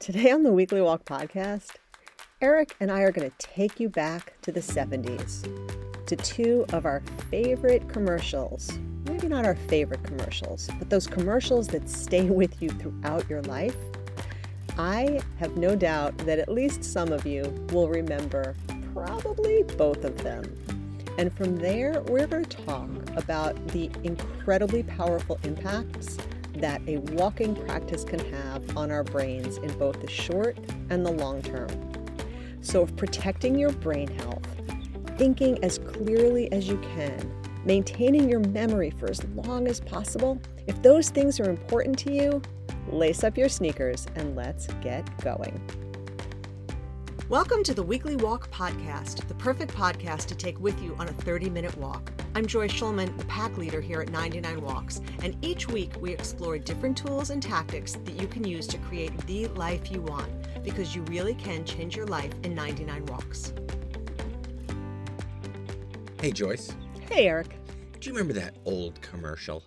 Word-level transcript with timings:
Today 0.00 0.30
on 0.30 0.44
the 0.44 0.50
Weekly 0.50 0.80
Walk 0.80 1.04
podcast, 1.04 1.72
Eric 2.40 2.74
and 2.80 2.90
I 2.90 3.02
are 3.02 3.12
going 3.12 3.30
to 3.30 3.36
take 3.36 3.78
you 3.78 3.90
back 3.90 4.32
to 4.40 4.50
the 4.50 4.60
70s 4.60 5.46
to 6.06 6.16
two 6.16 6.64
of 6.72 6.86
our 6.86 7.02
favorite 7.30 7.86
commercials. 7.86 8.78
Maybe 9.04 9.28
not 9.28 9.44
our 9.44 9.56
favorite 9.56 10.02
commercials, 10.02 10.70
but 10.78 10.88
those 10.88 11.06
commercials 11.06 11.66
that 11.68 11.86
stay 11.86 12.30
with 12.30 12.62
you 12.62 12.70
throughout 12.70 13.28
your 13.28 13.42
life. 13.42 13.76
I 14.78 15.20
have 15.38 15.58
no 15.58 15.76
doubt 15.76 16.16
that 16.20 16.38
at 16.38 16.48
least 16.48 16.82
some 16.82 17.12
of 17.12 17.26
you 17.26 17.42
will 17.70 17.90
remember 17.90 18.56
probably 18.94 19.64
both 19.64 20.02
of 20.04 20.16
them. 20.24 20.44
And 21.18 21.30
from 21.36 21.56
there, 21.56 22.00
we're 22.06 22.26
going 22.26 22.46
to 22.46 22.56
talk 22.64 22.88
about 23.16 23.54
the 23.68 23.90
incredibly 24.02 24.82
powerful 24.82 25.38
impacts 25.42 26.16
that 26.60 26.82
a 26.86 26.98
walking 26.98 27.54
practice 27.54 28.04
can 28.04 28.18
have 28.32 28.76
on 28.76 28.90
our 28.90 29.02
brains 29.02 29.56
in 29.58 29.72
both 29.78 30.00
the 30.00 30.10
short 30.10 30.58
and 30.90 31.04
the 31.04 31.10
long 31.10 31.42
term. 31.42 31.68
So, 32.60 32.82
if 32.82 32.94
protecting 32.96 33.58
your 33.58 33.72
brain 33.72 34.08
health, 34.08 34.46
thinking 35.16 35.62
as 35.64 35.78
clearly 35.78 36.52
as 36.52 36.68
you 36.68 36.76
can, 36.94 37.32
maintaining 37.64 38.28
your 38.28 38.40
memory 38.40 38.90
for 38.90 39.08
as 39.10 39.24
long 39.34 39.68
as 39.68 39.80
possible, 39.80 40.38
if 40.66 40.80
those 40.82 41.08
things 41.08 41.40
are 41.40 41.48
important 41.48 41.98
to 42.00 42.12
you, 42.12 42.42
lace 42.90 43.24
up 43.24 43.38
your 43.38 43.48
sneakers 43.48 44.06
and 44.14 44.36
let's 44.36 44.66
get 44.82 45.06
going. 45.22 45.58
Welcome 47.30 47.62
to 47.64 47.72
the 47.72 47.82
Weekly 47.82 48.16
Walk 48.16 48.50
Podcast, 48.50 49.26
the 49.28 49.34
perfect 49.34 49.72
podcast 49.72 50.26
to 50.26 50.34
take 50.34 50.60
with 50.60 50.82
you 50.82 50.94
on 50.98 51.08
a 51.08 51.12
30 51.12 51.48
minute 51.48 51.76
walk. 51.78 52.12
I'm 52.32 52.46
Joyce 52.46 52.72
Shulman, 52.72 53.18
the 53.18 53.24
pack 53.24 53.58
leader 53.58 53.80
here 53.80 54.00
at 54.00 54.10
99 54.10 54.60
Walks, 54.62 55.00
and 55.24 55.36
each 55.44 55.66
week 55.66 55.92
we 56.00 56.12
explore 56.12 56.58
different 56.58 56.96
tools 56.96 57.30
and 57.30 57.42
tactics 57.42 57.94
that 58.04 58.20
you 58.20 58.28
can 58.28 58.44
use 58.44 58.68
to 58.68 58.78
create 58.78 59.16
the 59.26 59.48
life 59.48 59.90
you 59.90 60.00
want 60.00 60.30
because 60.62 60.94
you 60.94 61.02
really 61.02 61.34
can 61.34 61.64
change 61.64 61.96
your 61.96 62.06
life 62.06 62.32
in 62.44 62.54
99 62.54 63.04
walks. 63.06 63.52
Hey, 66.20 66.30
Joyce. 66.30 66.76
Hey, 67.10 67.26
Eric. 67.26 67.56
Do 67.98 68.08
you 68.08 68.14
remember 68.14 68.34
that 68.34 68.54
old 68.64 69.00
commercial? 69.02 69.64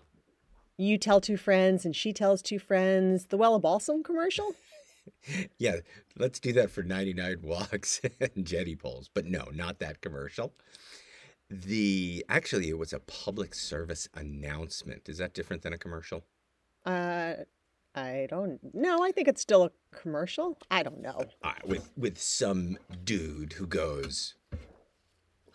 You 0.77 0.97
tell 0.97 1.19
two 1.19 1.37
friends 1.37 1.83
and 1.83 1.93
she 1.93 2.13
tells 2.13 2.41
two 2.41 2.59
friends. 2.59 3.25
The 3.25 3.37
Wella 3.37 3.61
Balsam 3.61 4.03
commercial? 4.03 4.55
yeah, 5.57 5.77
let's 6.17 6.39
do 6.39 6.53
that 6.53 6.71
for 6.71 6.81
99 6.81 7.39
walks 7.43 7.99
and 8.21 8.45
jetty 8.45 8.77
poles. 8.77 9.09
But 9.13 9.25
no, 9.25 9.49
not 9.53 9.79
that 9.79 9.99
commercial. 9.99 10.53
The 11.61 12.25
actually 12.29 12.69
it 12.69 12.77
was 12.77 12.93
a 12.93 12.99
public 12.99 13.53
service 13.53 14.09
announcement. 14.15 15.07
Is 15.07 15.19
that 15.19 15.33
different 15.33 15.61
than 15.61 15.73
a 15.73 15.77
commercial? 15.77 16.23
Uh 16.85 17.35
I 17.95 18.25
don't 18.29 18.59
know. 18.73 19.03
I 19.03 19.11
think 19.11 19.27
it's 19.27 19.41
still 19.41 19.63
a 19.65 19.71
commercial. 19.91 20.57
I 20.71 20.81
don't 20.81 21.01
know. 21.01 21.25
Uh, 21.43 21.53
with 21.65 21.91
with 21.95 22.17
some 22.19 22.77
dude 23.03 23.53
who 23.53 23.67
goes 23.67 24.33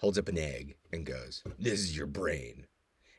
holds 0.00 0.18
up 0.18 0.28
an 0.28 0.38
egg 0.38 0.76
and 0.92 1.04
goes, 1.04 1.42
"This 1.58 1.80
is 1.80 1.96
your 1.96 2.06
brain." 2.06 2.66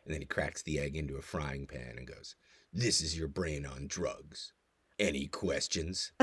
And 0.06 0.14
then 0.14 0.22
he 0.22 0.26
cracks 0.26 0.62
the 0.62 0.80
egg 0.80 0.96
into 0.96 1.18
a 1.18 1.22
frying 1.22 1.68
pan 1.68 1.96
and 1.98 2.08
goes, 2.08 2.36
"This 2.72 3.02
is 3.02 3.18
your 3.18 3.28
brain 3.28 3.66
on 3.66 3.88
drugs." 3.88 4.54
Any 4.98 5.28
questions? 5.28 6.12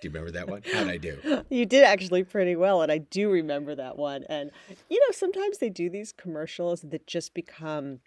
do 0.00 0.08
you 0.08 0.10
remember 0.10 0.30
that 0.32 0.48
one? 0.48 0.62
How'd 0.72 0.88
I 0.88 0.96
do? 0.96 1.44
You 1.50 1.66
did 1.66 1.84
actually 1.84 2.24
pretty 2.24 2.56
well, 2.56 2.82
and 2.82 2.92
I 2.92 2.98
do 2.98 3.30
remember 3.30 3.74
that 3.74 3.96
one. 3.96 4.24
And 4.28 4.50
you 4.88 5.00
know, 5.00 5.12
sometimes 5.12 5.58
they 5.58 5.70
do 5.70 5.88
these 5.90 6.12
commercials 6.12 6.82
that 6.82 7.06
just 7.06 7.34
become 7.34 8.00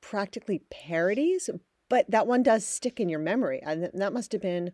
practically 0.00 0.62
parodies, 0.70 1.50
but 1.88 2.10
that 2.10 2.26
one 2.26 2.42
does 2.42 2.64
stick 2.64 3.00
in 3.00 3.08
your 3.08 3.18
memory. 3.18 3.60
And 3.62 3.90
that 3.92 4.12
must 4.12 4.32
have 4.32 4.40
been 4.40 4.72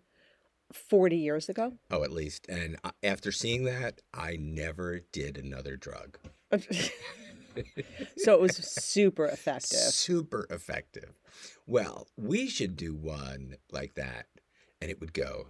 40 0.72 1.16
years 1.16 1.48
ago. 1.48 1.74
Oh, 1.90 2.02
at 2.02 2.12
least. 2.12 2.46
And 2.48 2.76
after 3.02 3.32
seeing 3.32 3.64
that, 3.64 4.02
I 4.14 4.36
never 4.38 5.00
did 5.12 5.36
another 5.36 5.76
drug. 5.76 6.18
so 8.16 8.34
it 8.34 8.40
was 8.40 8.56
super 8.56 9.26
effective. 9.26 9.78
Super 9.78 10.46
effective. 10.50 11.18
Well, 11.66 12.08
we 12.16 12.48
should 12.48 12.76
do 12.76 12.94
one 12.94 13.56
like 13.70 13.94
that, 13.94 14.26
and 14.80 14.90
it 14.90 15.00
would 15.00 15.12
go. 15.12 15.48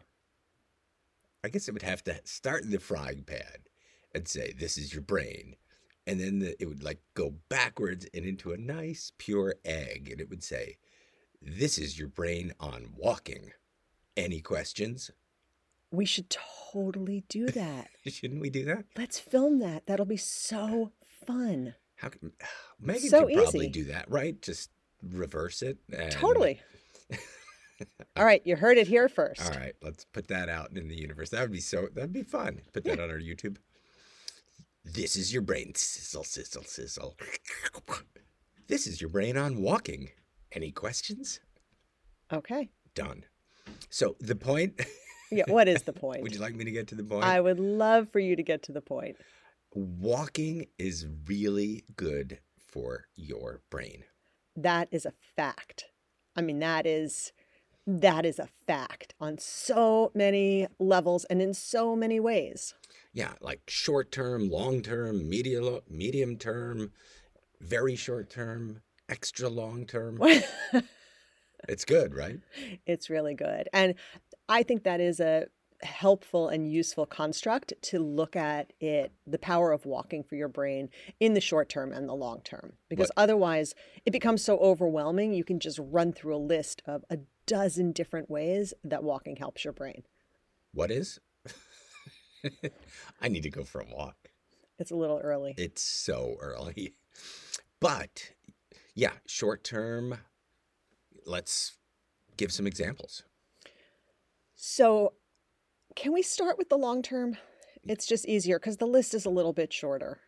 I 1.44 1.48
guess 1.48 1.68
it 1.68 1.72
would 1.72 1.82
have 1.82 2.02
to 2.04 2.20
start 2.24 2.64
in 2.64 2.70
the 2.70 2.78
frying 2.78 3.22
pan 3.24 3.64
and 4.14 4.26
say, 4.26 4.52
"This 4.58 4.78
is 4.78 4.92
your 4.92 5.02
brain," 5.02 5.56
and 6.06 6.20
then 6.20 6.40
the, 6.40 6.60
it 6.60 6.66
would 6.66 6.82
like 6.82 7.00
go 7.14 7.34
backwards 7.48 8.06
and 8.14 8.24
into 8.24 8.52
a 8.52 8.56
nice 8.56 9.12
pure 9.18 9.54
egg, 9.64 10.08
and 10.10 10.20
it 10.20 10.28
would 10.28 10.42
say, 10.42 10.76
"This 11.40 11.78
is 11.78 11.98
your 11.98 12.08
brain 12.08 12.52
on 12.58 12.94
walking." 12.96 13.52
Any 14.16 14.40
questions? 14.40 15.10
We 15.92 16.06
should 16.06 16.30
totally 16.30 17.24
do 17.28 17.46
that. 17.48 17.88
Shouldn't 18.06 18.40
we 18.40 18.50
do 18.50 18.64
that? 18.64 18.86
Let's 18.96 19.18
film 19.18 19.58
that. 19.60 19.86
That'll 19.86 20.06
be 20.06 20.16
so 20.16 20.92
fun. 21.26 21.74
How 21.96 22.08
can 22.08 22.32
Megan 22.80 23.08
so 23.08 23.26
could 23.26 23.34
probably 23.34 23.60
easy. 23.66 23.70
do 23.70 23.84
that, 23.84 24.10
right? 24.10 24.40
Just 24.40 24.70
reverse 25.02 25.62
it. 25.62 25.78
And... 25.92 26.10
Totally. 26.12 26.60
All 28.16 28.24
right, 28.24 28.42
you 28.44 28.56
heard 28.56 28.78
it 28.78 28.86
here 28.86 29.08
first. 29.08 29.42
All 29.42 29.58
right, 29.58 29.74
let's 29.82 30.04
put 30.04 30.28
that 30.28 30.48
out 30.48 30.76
in 30.76 30.88
the 30.88 30.96
universe. 30.96 31.30
That 31.30 31.42
would 31.42 31.52
be 31.52 31.60
so. 31.60 31.88
That'd 31.94 32.12
be 32.12 32.22
fun. 32.22 32.60
Put 32.72 32.84
that 32.84 32.98
yeah. 32.98 33.04
on 33.04 33.10
our 33.10 33.18
YouTube. 33.18 33.56
This 34.84 35.16
is 35.16 35.32
your 35.32 35.42
brain. 35.42 35.74
Sizzle, 35.74 36.24
sizzle, 36.24 36.64
sizzle. 36.64 37.16
This 38.68 38.86
is 38.86 39.00
your 39.00 39.10
brain 39.10 39.36
on 39.36 39.62
walking. 39.62 40.10
Any 40.52 40.70
questions? 40.70 41.40
Okay. 42.32 42.70
Done. 42.94 43.24
So 43.90 44.16
the 44.20 44.36
point. 44.36 44.80
yeah. 45.30 45.44
What 45.48 45.68
is 45.68 45.82
the 45.82 45.92
point? 45.92 46.22
would 46.22 46.34
you 46.34 46.40
like 46.40 46.54
me 46.54 46.64
to 46.64 46.70
get 46.70 46.88
to 46.88 46.94
the 46.94 47.04
point? 47.04 47.24
I 47.24 47.40
would 47.40 47.60
love 47.60 48.10
for 48.10 48.20
you 48.20 48.36
to 48.36 48.42
get 48.42 48.62
to 48.64 48.72
the 48.72 48.80
point. 48.80 49.16
Walking 49.74 50.66
is 50.78 51.06
really 51.26 51.84
good 51.96 52.38
for 52.56 53.06
your 53.16 53.60
brain 53.70 54.04
that 54.56 54.88
is 54.90 55.06
a 55.06 55.12
fact. 55.36 55.86
I 56.34 56.42
mean, 56.42 56.58
that 56.60 56.86
is 56.86 57.32
that 57.86 58.26
is 58.26 58.38
a 58.38 58.48
fact 58.66 59.14
on 59.20 59.38
so 59.38 60.10
many 60.14 60.66
levels 60.78 61.24
and 61.26 61.40
in 61.40 61.54
so 61.54 61.94
many 61.94 62.18
ways. 62.18 62.74
Yeah, 63.12 63.32
like 63.40 63.60
short 63.68 64.10
term, 64.10 64.50
long 64.50 64.82
term, 64.82 65.28
medium 65.28 65.80
medium 65.88 66.36
term, 66.36 66.92
very 67.60 67.96
short 67.96 68.28
term, 68.28 68.82
extra 69.08 69.48
long 69.48 69.86
term. 69.86 70.20
it's 71.68 71.84
good, 71.84 72.14
right? 72.14 72.40
It's 72.86 73.08
really 73.08 73.34
good. 73.34 73.68
And 73.72 73.94
I 74.48 74.62
think 74.62 74.82
that 74.82 75.00
is 75.00 75.20
a 75.20 75.46
helpful 75.82 76.48
and 76.48 76.70
useful 76.70 77.06
construct 77.06 77.72
to 77.82 77.98
look 77.98 78.34
at 78.34 78.72
it 78.80 79.12
the 79.26 79.38
power 79.38 79.72
of 79.72 79.84
walking 79.84 80.22
for 80.22 80.34
your 80.34 80.48
brain 80.48 80.88
in 81.20 81.34
the 81.34 81.40
short 81.40 81.68
term 81.68 81.92
and 81.92 82.08
the 82.08 82.14
long 82.14 82.40
term 82.40 82.72
because 82.88 83.10
what? 83.14 83.24
otherwise 83.24 83.74
it 84.06 84.10
becomes 84.10 84.42
so 84.42 84.56
overwhelming 84.56 85.34
you 85.34 85.44
can 85.44 85.60
just 85.60 85.78
run 85.78 86.14
through 86.14 86.34
a 86.34 86.38
list 86.38 86.80
of 86.86 87.04
a 87.10 87.18
dozen 87.46 87.92
different 87.92 88.30
ways 88.30 88.74
that 88.84 89.02
walking 89.02 89.36
helps 89.36 89.64
your 89.64 89.72
brain 89.72 90.02
what 90.72 90.90
is 90.90 91.18
i 93.20 93.28
need 93.28 93.42
to 93.42 93.50
go 93.50 93.64
for 93.64 93.80
a 93.80 93.94
walk 93.94 94.16
it's 94.78 94.90
a 94.90 94.96
little 94.96 95.18
early 95.18 95.54
it's 95.56 95.82
so 95.82 96.36
early 96.40 96.94
but 97.80 98.32
yeah 98.94 99.12
short 99.26 99.64
term 99.64 100.18
let's 101.24 101.76
give 102.36 102.52
some 102.52 102.66
examples 102.66 103.22
so 104.54 105.12
can 105.94 106.12
we 106.12 106.22
start 106.22 106.58
with 106.58 106.68
the 106.68 106.78
long 106.78 107.02
term? 107.02 107.36
It's 107.84 108.06
just 108.06 108.26
easier 108.26 108.58
because 108.58 108.78
the 108.78 108.86
list 108.86 109.14
is 109.14 109.24
a 109.24 109.30
little 109.30 109.52
bit 109.52 109.72
shorter. 109.72 110.18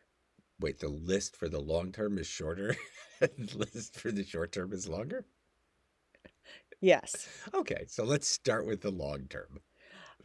Wait, 0.60 0.80
the 0.80 0.88
list 0.88 1.36
for 1.36 1.48
the 1.48 1.60
long 1.60 1.92
term 1.92 2.18
is 2.18 2.26
shorter? 2.26 2.76
And 3.20 3.30
the 3.38 3.58
list 3.58 3.98
for 3.98 4.12
the 4.12 4.24
short 4.24 4.52
term 4.52 4.72
is 4.72 4.88
longer? 4.88 5.26
Yes. 6.80 7.28
Okay, 7.54 7.84
so 7.88 8.04
let's 8.04 8.28
start 8.28 8.66
with 8.66 8.82
the 8.82 8.90
long 8.90 9.26
term. 9.28 9.60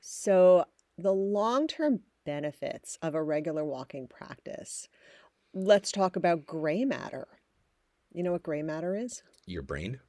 So, 0.01 0.65
the 0.97 1.13
long 1.13 1.67
term 1.67 2.01
benefits 2.25 2.97
of 3.01 3.15
a 3.15 3.23
regular 3.23 3.65
walking 3.65 4.07
practice. 4.07 4.87
Let's 5.53 5.91
talk 5.91 6.15
about 6.15 6.45
gray 6.45 6.85
matter. 6.85 7.27
You 8.11 8.23
know 8.23 8.31
what 8.31 8.43
gray 8.43 8.61
matter 8.61 8.95
is? 8.95 9.23
Your 9.45 9.61
brain? 9.61 9.99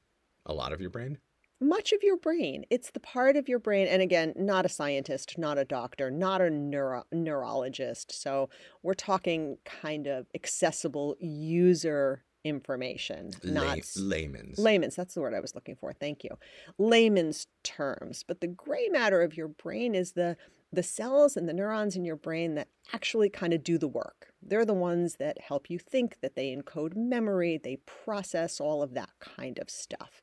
A 0.47 0.53
lot 0.53 0.73
of 0.73 0.81
your 0.81 0.91
brain? 0.91 1.19
much 1.61 1.93
of 1.93 2.03
your 2.03 2.17
brain. 2.17 2.65
It's 2.71 2.91
the 2.91 3.01
part 3.01 3.37
of 3.37 3.49
your 3.49 3.59
brain, 3.59 3.87
and 3.87 4.03
again, 4.03 4.35
not 4.37 4.67
a 4.67 4.69
scientist, 4.69 5.39
not 5.39 5.59
a 5.59 5.65
doctor, 5.65 6.11
not 6.11 6.41
a 6.41 6.51
neuro- 6.51 7.07
neurologist. 7.11 8.13
So 8.13 8.51
we're 8.83 8.95
talking 8.95 9.59
kind 9.65 10.07
of 10.07 10.27
accessible 10.35 11.17
user 11.19 12.25
information, 12.45 13.31
not 13.43 13.79
layman's. 13.97 14.59
Layman's, 14.59 14.97
that's 14.97 15.15
the 15.15 15.21
word 15.21 15.35
I 15.35 15.41
was 15.41 15.55
looking 15.55 15.77
for. 15.77 15.93
Thank 15.93 16.23
you. 16.25 16.31
Layman's 16.79 17.47
terms. 17.63 18.23
But 18.27 18.41
the 18.41 18.47
gray 18.47 18.89
matter 18.89 19.23
of 19.23 19.37
your 19.37 19.49
brain 19.49 19.95
is 19.95 20.13
the 20.13 20.37
the 20.73 20.83
cells 20.83 21.37
and 21.37 21.49
the 21.49 21.53
neurons 21.53 21.95
in 21.95 22.05
your 22.05 22.17
brain 22.17 22.57
that 22.57 22.67
actually 22.93 23.29
kind 23.31 23.53
of 23.53 23.63
do 23.63 23.79
the 23.79 23.87
work. 23.87 24.33
They're 24.43 24.65
the 24.65 24.75
ones 24.75 25.17
that 25.21 25.41
help 25.41 25.71
you 25.71 25.79
think, 25.79 26.17
that 26.21 26.35
they 26.35 26.53
encode 26.55 26.97
memory, 26.97 27.61
they 27.63 27.77
process 28.05 28.61
all 28.61 28.83
of 28.83 28.93
that 28.95 29.11
kind 29.21 29.61
of 29.61 29.71
stuff. 29.71 30.21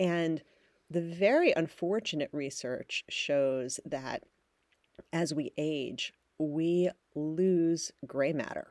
And 0.00 0.42
The 0.90 1.00
very 1.00 1.52
unfortunate 1.56 2.30
research 2.32 3.04
shows 3.08 3.80
that 3.84 4.22
as 5.12 5.34
we 5.34 5.52
age, 5.56 6.12
we 6.38 6.90
lose 7.14 7.90
gray 8.06 8.32
matter. 8.32 8.68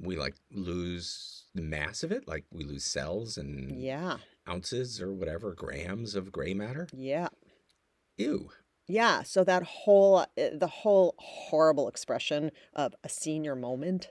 We 0.00 0.16
like 0.16 0.34
lose 0.50 1.44
the 1.54 1.62
mass 1.62 2.02
of 2.02 2.12
it, 2.12 2.26
like 2.26 2.44
we 2.50 2.64
lose 2.64 2.84
cells 2.84 3.36
and 3.36 3.80
Yeah, 3.82 4.18
ounces 4.48 5.00
or 5.00 5.12
whatever, 5.12 5.52
grams 5.54 6.14
of 6.14 6.32
gray 6.32 6.54
matter. 6.54 6.88
yeah. 6.92 7.28
Ew. 8.16 8.50
Yeah, 8.86 9.22
so 9.22 9.44
that 9.44 9.62
whole 9.62 10.16
uh, 10.18 10.26
the 10.36 10.66
whole 10.66 11.14
horrible 11.18 11.88
expression 11.88 12.50
of 12.74 12.94
a 13.04 13.08
senior 13.08 13.54
moment, 13.54 14.08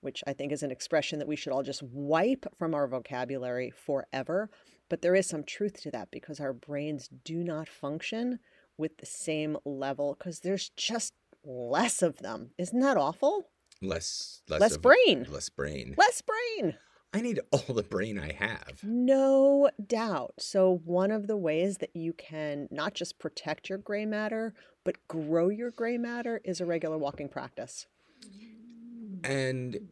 which 0.00 0.24
I 0.26 0.32
think 0.32 0.50
is 0.52 0.62
an 0.62 0.70
expression 0.72 1.18
that 1.20 1.28
we 1.28 1.36
should 1.36 1.52
all 1.52 1.62
just 1.62 1.82
wipe 1.82 2.46
from 2.58 2.74
our 2.74 2.88
vocabulary 2.88 3.70
forever, 3.70 4.50
but 4.88 5.02
there 5.02 5.14
is 5.14 5.28
some 5.28 5.44
truth 5.44 5.80
to 5.82 5.90
that 5.92 6.10
because 6.10 6.40
our 6.40 6.52
brains 6.52 7.08
do 7.24 7.44
not 7.44 7.68
function 7.68 8.40
with 8.76 8.98
the 8.98 9.06
same 9.06 9.56
level 9.64 10.16
because 10.18 10.40
there's 10.40 10.70
just 10.76 11.14
less 11.44 12.02
of 12.02 12.18
them. 12.18 12.50
Isn't 12.58 12.80
that 12.80 12.96
awful? 12.96 13.44
Less 13.80 14.42
less, 14.48 14.60
Less 14.60 14.76
of- 14.76 14.82
brain. 14.82 15.26
Less 15.30 15.48
brain. 15.48 15.94
Less 15.96 16.22
brain. 16.22 16.74
I 17.14 17.22
need 17.22 17.40
all 17.52 17.74
the 17.74 17.82
brain 17.82 18.18
I 18.18 18.32
have. 18.32 18.80
No 18.82 19.70
doubt. 19.86 20.34
So, 20.38 20.82
one 20.84 21.10
of 21.10 21.26
the 21.26 21.38
ways 21.38 21.78
that 21.78 21.96
you 21.96 22.12
can 22.12 22.68
not 22.70 22.92
just 22.94 23.18
protect 23.18 23.68
your 23.70 23.78
gray 23.78 24.04
matter, 24.04 24.52
but 24.84 24.96
grow 25.08 25.48
your 25.48 25.70
gray 25.70 25.96
matter 25.96 26.40
is 26.44 26.60
a 26.60 26.66
regular 26.66 26.98
walking 26.98 27.28
practice. 27.30 27.86
And 29.24 29.88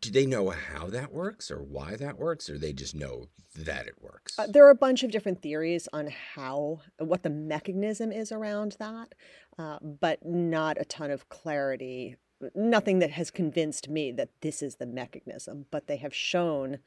do 0.00 0.10
they 0.10 0.26
know 0.26 0.50
how 0.50 0.86
that 0.88 1.12
works 1.12 1.50
or 1.50 1.62
why 1.62 1.96
that 1.96 2.18
works, 2.18 2.48
or 2.48 2.58
they 2.58 2.72
just 2.72 2.94
know 2.94 3.26
that 3.54 3.86
it 3.86 4.00
works? 4.00 4.38
Uh, 4.38 4.46
there 4.46 4.66
are 4.66 4.70
a 4.70 4.74
bunch 4.74 5.02
of 5.02 5.10
different 5.10 5.42
theories 5.42 5.88
on 5.92 6.08
how, 6.34 6.80
what 6.98 7.22
the 7.22 7.30
mechanism 7.30 8.10
is 8.12 8.32
around 8.32 8.76
that, 8.78 9.14
uh, 9.58 9.78
but 9.82 10.24
not 10.24 10.80
a 10.80 10.84
ton 10.84 11.10
of 11.10 11.28
clarity. 11.28 12.16
Nothing 12.54 12.98
that 12.98 13.10
has 13.12 13.30
convinced 13.30 13.88
me 13.88 14.12
that 14.12 14.28
this 14.42 14.62
is 14.62 14.76
the 14.76 14.86
mechanism, 14.86 15.66
but 15.70 15.86
they 15.86 15.96
have 15.96 16.14
shown 16.14 16.78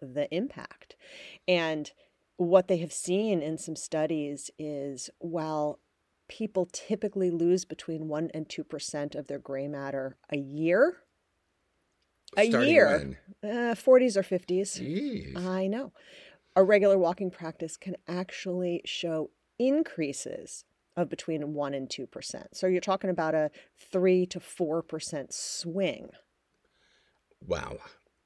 the 0.00 0.32
impact. 0.34 0.96
And 1.46 1.90
what 2.36 2.68
they 2.68 2.76
have 2.78 2.92
seen 2.92 3.40
in 3.42 3.58
some 3.58 3.76
studies 3.76 4.50
is 4.58 5.10
while 5.18 5.80
people 6.28 6.68
typically 6.72 7.30
lose 7.30 7.64
between 7.64 8.06
1 8.08 8.30
and 8.34 8.48
2% 8.48 9.14
of 9.14 9.26
their 9.28 9.38
gray 9.38 9.66
matter 9.66 10.16
a 10.30 10.36
year, 10.36 10.98
a 12.36 12.48
Starting 12.50 12.70
year. 12.70 13.18
uh, 13.42 13.74
40s 13.74 14.16
or 14.16 14.22
50s. 14.22 14.78
Jeez. 14.78 15.36
I 15.36 15.66
know. 15.66 15.92
A 16.54 16.62
regular 16.62 16.98
walking 16.98 17.30
practice 17.30 17.76
can 17.76 17.96
actually 18.06 18.82
show 18.84 19.30
increases 19.58 20.64
of 20.98 21.08
between 21.08 21.54
1 21.54 21.74
and 21.74 21.88
2%. 21.88 22.46
So 22.52 22.66
you're 22.66 22.80
talking 22.80 23.10
about 23.10 23.34
a 23.34 23.50
3 23.92 24.26
to 24.26 24.40
4% 24.40 25.32
swing. 25.32 26.10
wow. 27.46 27.78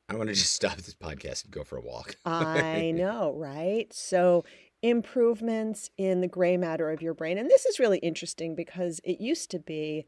I 0.08 0.16
want 0.16 0.28
to 0.28 0.34
just 0.34 0.52
stop 0.52 0.76
this 0.76 0.94
podcast 0.94 1.44
and 1.44 1.52
go 1.52 1.64
for 1.64 1.78
a 1.78 1.80
walk. 1.80 2.16
I 2.26 2.90
know, 2.90 3.32
right? 3.34 3.90
So 3.94 4.44
improvements 4.82 5.90
in 5.96 6.20
the 6.20 6.28
gray 6.28 6.56
matter 6.58 6.90
of 6.90 7.00
your 7.00 7.14
brain. 7.14 7.38
And 7.38 7.48
this 7.48 7.64
is 7.64 7.78
really 7.78 7.98
interesting 7.98 8.54
because 8.54 9.00
it 9.04 9.22
used 9.22 9.50
to 9.52 9.58
be 9.58 10.04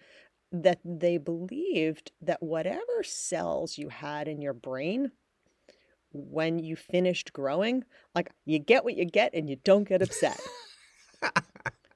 that 0.52 0.80
they 0.84 1.16
believed 1.16 2.12
that 2.20 2.42
whatever 2.42 3.02
cells 3.02 3.78
you 3.78 3.88
had 3.88 4.28
in 4.28 4.42
your 4.42 4.52
brain 4.52 5.12
when 6.12 6.58
you 6.58 6.76
finished 6.76 7.32
growing, 7.32 7.84
like 8.14 8.30
you 8.44 8.58
get 8.58 8.84
what 8.84 8.96
you 8.96 9.04
get 9.04 9.32
and 9.34 9.48
you 9.48 9.56
don't 9.64 9.88
get 9.88 10.02
upset. 10.02 10.38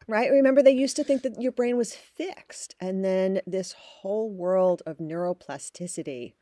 right? 0.08 0.30
Remember, 0.30 0.62
they 0.62 0.72
used 0.72 0.96
to 0.96 1.04
think 1.04 1.22
that 1.22 1.40
your 1.40 1.52
brain 1.52 1.76
was 1.76 1.94
fixed. 1.94 2.74
And 2.80 3.04
then 3.04 3.40
this 3.46 3.72
whole 3.72 4.30
world 4.30 4.82
of 4.86 4.98
neuroplasticity 4.98 6.32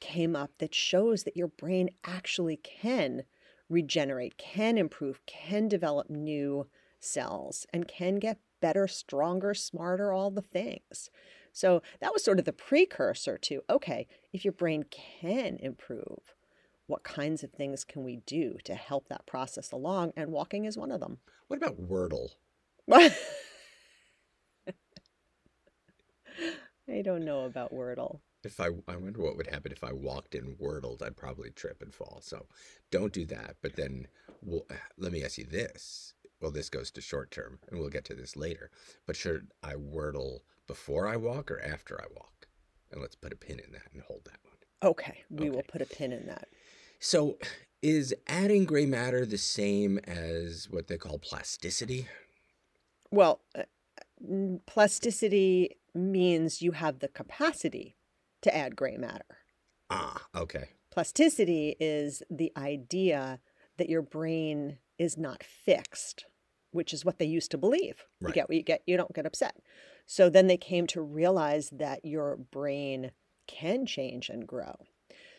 came 0.00 0.34
up 0.34 0.50
that 0.58 0.74
shows 0.74 1.22
that 1.22 1.36
your 1.36 1.46
brain 1.46 1.88
actually 2.04 2.56
can 2.56 3.22
regenerate, 3.70 4.36
can 4.36 4.76
improve, 4.76 5.24
can 5.24 5.68
develop 5.68 6.10
new 6.10 6.66
cells, 6.98 7.64
and 7.72 7.88
can 7.88 8.16
get 8.16 8.38
better, 8.60 8.86
stronger, 8.86 9.54
smarter, 9.54 10.12
all 10.12 10.30
the 10.30 10.42
things. 10.42 11.08
So 11.52 11.82
that 12.00 12.12
was 12.12 12.24
sort 12.24 12.38
of 12.38 12.44
the 12.44 12.52
precursor 12.52 13.38
to 13.38 13.62
okay, 13.70 14.06
if 14.32 14.44
your 14.44 14.52
brain 14.52 14.84
can 14.90 15.58
improve, 15.60 16.34
what 16.86 17.04
kinds 17.04 17.44
of 17.44 17.52
things 17.52 17.84
can 17.84 18.02
we 18.04 18.16
do 18.26 18.56
to 18.64 18.74
help 18.74 19.08
that 19.08 19.26
process 19.26 19.70
along? 19.70 20.12
And 20.16 20.32
walking 20.32 20.64
is 20.64 20.76
one 20.76 20.90
of 20.90 21.00
them. 21.00 21.18
What 21.46 21.58
about 21.58 21.80
Wordle? 21.80 22.30
I 26.88 27.02
don't 27.02 27.24
know 27.24 27.44
about 27.44 27.72
Wordle. 27.72 28.20
If 28.44 28.58
I, 28.58 28.66
I 28.88 28.96
wonder 28.96 29.22
what 29.22 29.36
would 29.36 29.46
happen 29.46 29.70
if 29.70 29.84
I 29.84 29.92
walked 29.92 30.34
in 30.34 30.56
Wordled, 30.60 31.02
I'd 31.02 31.16
probably 31.16 31.50
trip 31.50 31.80
and 31.80 31.94
fall. 31.94 32.20
So 32.22 32.46
don't 32.90 33.12
do 33.12 33.24
that. 33.26 33.56
But 33.62 33.76
then, 33.76 34.08
well, 34.42 34.66
let 34.98 35.12
me 35.12 35.24
ask 35.24 35.38
you 35.38 35.46
this. 35.46 36.14
Well, 36.40 36.50
this 36.50 36.68
goes 36.68 36.90
to 36.92 37.00
short 37.00 37.30
term, 37.30 37.60
and 37.70 37.78
we'll 37.78 37.88
get 37.88 38.04
to 38.06 38.14
this 38.14 38.36
later. 38.36 38.70
But 39.06 39.14
should 39.14 39.52
I 39.62 39.74
Wordle 39.74 40.40
before 40.66 41.06
I 41.06 41.16
walk 41.16 41.52
or 41.52 41.60
after 41.62 42.00
I 42.00 42.06
walk? 42.16 42.48
And 42.90 43.00
let's 43.00 43.14
put 43.14 43.32
a 43.32 43.36
pin 43.36 43.60
in 43.64 43.72
that 43.72 43.92
and 43.92 44.02
hold 44.02 44.24
that 44.24 44.40
one. 44.42 44.90
Okay, 44.90 45.22
we 45.30 45.50
will 45.50 45.62
put 45.62 45.80
a 45.80 45.86
pin 45.86 46.12
in 46.12 46.26
that. 46.26 46.48
So, 46.98 47.38
is 47.80 48.12
adding 48.26 48.64
gray 48.64 48.86
matter 48.86 49.24
the 49.24 49.38
same 49.38 49.98
as 49.98 50.68
what 50.68 50.88
they 50.88 50.98
call 50.98 51.18
plasticity? 51.18 52.08
Well, 53.12 53.42
uh, 53.56 54.58
plasticity 54.66 55.76
means 55.94 56.62
you 56.62 56.72
have 56.72 56.98
the 56.98 57.08
capacity 57.08 57.96
to 58.40 58.56
add 58.56 58.74
gray 58.74 58.96
matter. 58.96 59.38
Ah, 59.90 60.22
okay. 60.34 60.70
Plasticity 60.90 61.76
is 61.78 62.22
the 62.30 62.52
idea 62.56 63.40
that 63.76 63.90
your 63.90 64.02
brain 64.02 64.78
is 64.98 65.18
not 65.18 65.42
fixed, 65.42 66.24
which 66.70 66.94
is 66.94 67.04
what 67.04 67.18
they 67.18 67.26
used 67.26 67.50
to 67.50 67.58
believe. 67.58 68.04
You 68.20 68.32
get 68.32 68.48
what 68.48 68.56
you 68.56 68.62
get, 68.62 68.82
you 68.86 68.96
don't 68.96 69.14
get 69.14 69.26
upset. 69.26 69.56
So 70.06 70.30
then 70.30 70.46
they 70.46 70.56
came 70.56 70.86
to 70.88 71.02
realize 71.02 71.70
that 71.70 72.04
your 72.04 72.36
brain 72.36 73.12
can 73.46 73.84
change 73.86 74.30
and 74.30 74.46
grow. 74.46 74.74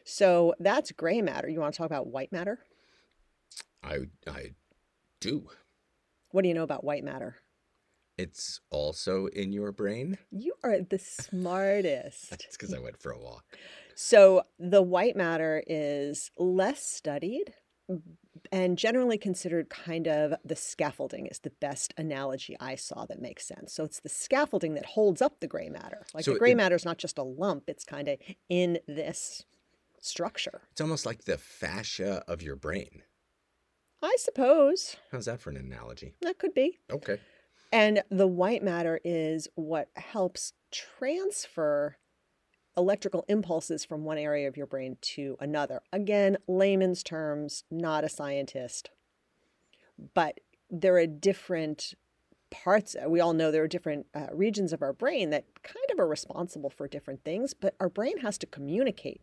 So 0.06 0.54
that's 0.60 0.92
gray 0.92 1.22
matter. 1.22 1.50
You 1.50 1.60
want 1.60 1.74
to 1.74 1.78
talk 1.78 1.88
about 1.88 2.08
white 2.08 2.31
matter? 2.31 2.60
I 3.81 4.02
I 4.28 4.52
do. 5.19 5.48
What 6.31 6.44
do 6.44 6.47
you 6.47 6.54
know 6.54 6.64
about 6.64 6.83
white 6.83 7.04
matter? 7.04 7.38
It's 8.18 8.60
also 8.70 9.28
in 9.28 9.52
your 9.54 9.72
brain. 9.72 10.18
You 10.32 10.54
are 10.64 10.80
the 10.82 11.00
smartest. 11.00 12.30
That's 12.30 12.46
because 12.58 12.74
I 12.74 12.80
went 12.80 13.02
for 13.02 13.12
a 13.12 13.20
walk. 13.20 13.44
So 13.96 14.44
the 14.60 14.82
white 14.82 15.16
matter 15.16 15.64
is 15.66 16.30
less 16.38 16.84
studied 16.86 17.54
and 18.52 18.78
generally 18.78 19.18
considered 19.18 19.70
kind 19.70 20.08
of 20.08 20.34
the 20.46 20.56
scaffolding 20.56 21.28
is 21.28 21.40
the 21.40 21.52
best 21.60 21.94
analogy 21.98 22.56
I 22.60 22.76
saw 22.76 23.06
that 23.06 23.22
makes 23.22 23.46
sense. 23.46 23.74
So 23.74 23.84
it's 23.84 24.00
the 24.00 24.10
scaffolding 24.10 24.74
that 24.76 24.86
holds 24.86 25.22
up 25.22 25.40
the 25.40 25.48
gray 25.48 25.70
matter. 25.70 26.06
Like 26.14 26.26
So 26.26 26.34
the 26.34 26.40
gray 26.40 26.54
matter 26.56 26.76
is 26.76 26.86
not 26.86 26.98
just 26.98 27.18
a 27.18 27.24
lump, 27.24 27.64
it's 27.68 27.84
kind 27.84 28.08
of 28.08 28.18
in 28.50 28.80
this 28.88 29.44
structure. 30.00 30.62
It's 30.72 30.82
almost 30.82 31.06
like 31.06 31.26
the 31.26 31.38
fascia 31.38 32.24
of 32.28 32.42
your 32.42 32.56
brain. 32.56 33.04
I 34.02 34.16
suppose 34.20 34.98
How's 35.12 35.26
that 35.26 35.40
for 35.40 35.50
an 35.50 35.58
analogy? 35.58 36.16
that 36.22 36.38
could 36.38 36.54
be. 36.54 36.80
Okay. 36.92 37.20
And 37.73 38.03
the 38.11 38.27
white 38.27 38.61
matter 38.61 38.99
is 39.03 39.47
what 39.56 39.89
helps 39.95 40.53
transfer 40.71 41.97
electrical 42.77 43.25
impulses 43.27 43.83
from 43.83 44.03
one 44.03 44.19
area 44.19 44.47
of 44.47 44.56
your 44.56 44.68
brain 44.68 44.97
to 45.01 45.37
another. 45.39 45.81
Again, 45.92 46.37
layman's 46.47 47.01
terms, 47.01 47.63
not 47.71 48.03
a 48.03 48.09
scientist. 48.09 48.92
But 50.13 50.39
there 50.69 50.97
are 50.97 51.07
different 51.07 51.95
parts. 52.51 52.95
We 53.07 53.19
all 53.19 53.33
know 53.33 53.49
there 53.49 53.63
are 53.63 53.68
different 53.68 54.06
uh, 54.13 54.27
regions 54.31 54.71
of 54.71 54.83
our 54.83 54.94
brain 54.94 55.31
that 55.31 55.63
kind 55.63 55.85
of 55.92 55.99
are 55.99 56.07
responsible 56.07 56.69
for 56.69 56.87
different 56.87 57.23
things, 57.23 57.56
but 57.56 57.75
our 57.80 57.89
brain 57.89 58.19
has 58.19 58.37
to 58.37 58.45
communicate 58.45 59.21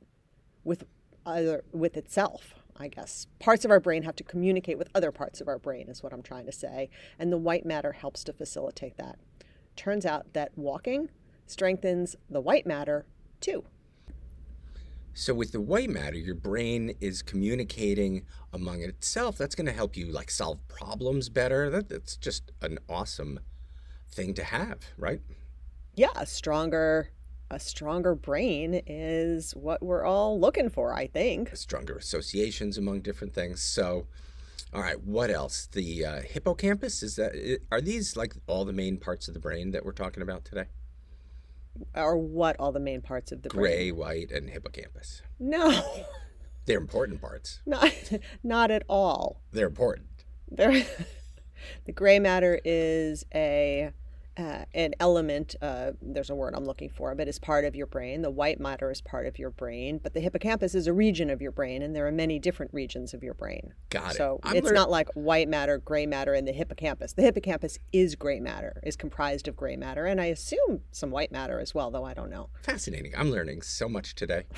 with 0.65 0.87
other 1.25 1.63
with 1.73 1.97
itself. 1.97 2.60
I 2.81 2.89
guess 2.89 3.27
parts 3.39 3.67
of 3.67 3.71
our 3.71 3.79
brain 3.79 4.05
have 4.05 4.17
to 4.17 4.25
communicate 4.25 4.79
with 4.79 4.89
other 4.95 5.13
parts 5.13 5.43
of 5.43 5.49
our 5.49 5.59
brain 5.59 5.89
is 5.89 6.03
what 6.03 6.15
I'm 6.15 6.23
trying 6.23 6.47
to 6.47 6.53
say, 6.53 6.89
and 7.19 7.31
the 7.31 7.37
white 7.37 7.67
matter 7.67 7.93
helps 7.93 8.25
to 8.25 8.33
facilitate 8.33 8.97
that. 8.97 9.19
Turns 9.77 10.07
out 10.07 10.33
that 10.33 10.57
walking 10.57 11.11
strengthens 11.47 12.17
the 12.31 12.41
white 12.41 12.67
matter 12.67 13.05
too. 13.41 13.65
So 15.13 15.35
with 15.35 15.53
the 15.53 15.61
white 15.61 15.91
matter, 15.91 16.17
your 16.17 16.35
brain 16.35 16.95
is 17.01 17.21
communicating 17.21 18.25
among 18.53 18.81
itself. 18.81 19.37
That's 19.37 19.55
going 19.55 19.67
to 19.67 19.73
help 19.73 19.97
you 19.97 20.07
like 20.07 20.31
solve 20.31 20.67
problems 20.69 21.29
better. 21.29 21.69
That, 21.69 21.89
that's 21.89 22.17
just 22.17 22.53
an 22.63 22.79
awesome 22.89 23.41
thing 24.11 24.33
to 24.35 24.45
have, 24.45 24.79
right? 24.97 25.21
Yeah, 25.97 26.25
stronger 26.25 27.11
a 27.51 27.59
stronger 27.59 28.15
brain 28.15 28.81
is 28.87 29.53
what 29.57 29.83
we're 29.83 30.05
all 30.05 30.39
looking 30.39 30.69
for, 30.71 30.95
I 30.95 31.07
think. 31.09 31.55
Stronger 31.57 31.97
associations 31.97 32.79
among 32.79 33.01
different 33.01 33.35
things. 33.35 33.61
So 33.63 34.07
All 34.73 34.83
right, 34.83 35.01
what 35.03 35.31
else? 35.31 35.67
The 35.73 36.05
uh, 36.05 36.21
hippocampus 36.23 37.03
is 37.03 37.17
that? 37.17 37.59
Are 37.73 37.81
these 37.81 38.17
like 38.17 38.35
all 38.47 38.65
the 38.65 38.73
main 38.73 38.99
parts 38.99 39.27
of 39.27 39.35
the 39.35 39.41
brain 39.41 39.73
that 39.73 39.85
we're 39.85 39.93
talking 39.93 40.23
about 40.23 40.45
today? 40.45 40.67
Or 41.95 42.17
what 42.17 42.57
all 42.61 42.71
the 42.73 42.81
main 42.81 43.01
parts 43.01 43.33
of 43.33 43.43
the 43.43 43.49
brain? 43.49 43.63
Gray, 43.63 43.93
white, 43.93 44.31
and 44.31 44.51
hippocampus. 44.51 45.23
No, 45.41 45.83
They're 46.67 46.79
important 46.79 47.21
parts. 47.21 47.61
not 47.67 47.93
not 48.45 48.71
at 48.71 48.85
all. 48.89 49.41
They're 49.51 49.67
important. 49.67 50.07
There, 50.49 50.85
the 51.85 51.93
gray 51.93 52.19
matter 52.21 52.61
is 52.65 53.25
a 53.35 53.91
uh, 54.37 54.65
an 54.75 54.95
element. 55.01 55.57
Uh, 55.61 55.93
there's 56.01 56.31
a 56.31 56.35
word 56.35 56.55
I'm 56.57 56.65
looking 56.65 56.91
for, 56.91 57.15
but 57.15 57.29
it's 57.29 57.39
part 57.39 57.65
of 57.65 57.75
your 57.75 57.87
brain. 57.87 58.23
The 58.23 58.31
white 58.31 58.61
matter 58.61 58.91
is 58.91 59.01
part 59.01 59.27
of 59.27 59.39
your 59.39 59.51
brain, 59.51 60.01
but 60.03 60.15
the 60.15 60.21
hippocampus 60.21 60.75
is 60.75 60.87
a 60.87 60.93
region 60.93 61.31
of 61.31 61.43
your 61.43 61.53
brain, 61.53 61.83
and 61.83 61.95
there 61.95 62.07
are 62.07 62.13
many 62.13 62.39
different 62.39 62.73
regions 62.73 63.15
of 63.15 63.23
your 63.23 63.35
brain. 63.35 63.75
Got 63.91 64.13
it. 64.13 64.17
So 64.17 64.41
I'm 64.43 64.57
it's 64.57 64.71
not 64.71 64.91
like 64.91 65.09
white 65.15 65.49
matter, 65.49 65.79
gray 65.79 66.07
matter, 66.07 66.35
and 66.35 66.47
the 66.47 66.53
hippocampus. 66.53 67.13
The 67.15 67.23
hippocampus 67.23 67.79
is 67.93 68.15
gray 68.15 68.41
matter, 68.41 68.81
is 68.85 68.97
comprised 68.97 69.49
of 69.49 69.57
gray 69.57 69.77
matter, 69.77 70.07
and 70.07 70.21
I 70.21 70.27
assume 70.27 70.83
some 70.93 71.11
white 71.11 71.33
matter 71.33 71.61
as 71.61 71.75
well, 71.75 71.91
though 71.91 72.05
I 72.05 72.15
don't 72.15 72.31
know. 72.31 72.51
fascinating. 72.63 73.13
I'm 73.17 73.31
learning 73.31 73.63
so 73.63 73.89
much 73.89 74.15
today. 74.15 74.45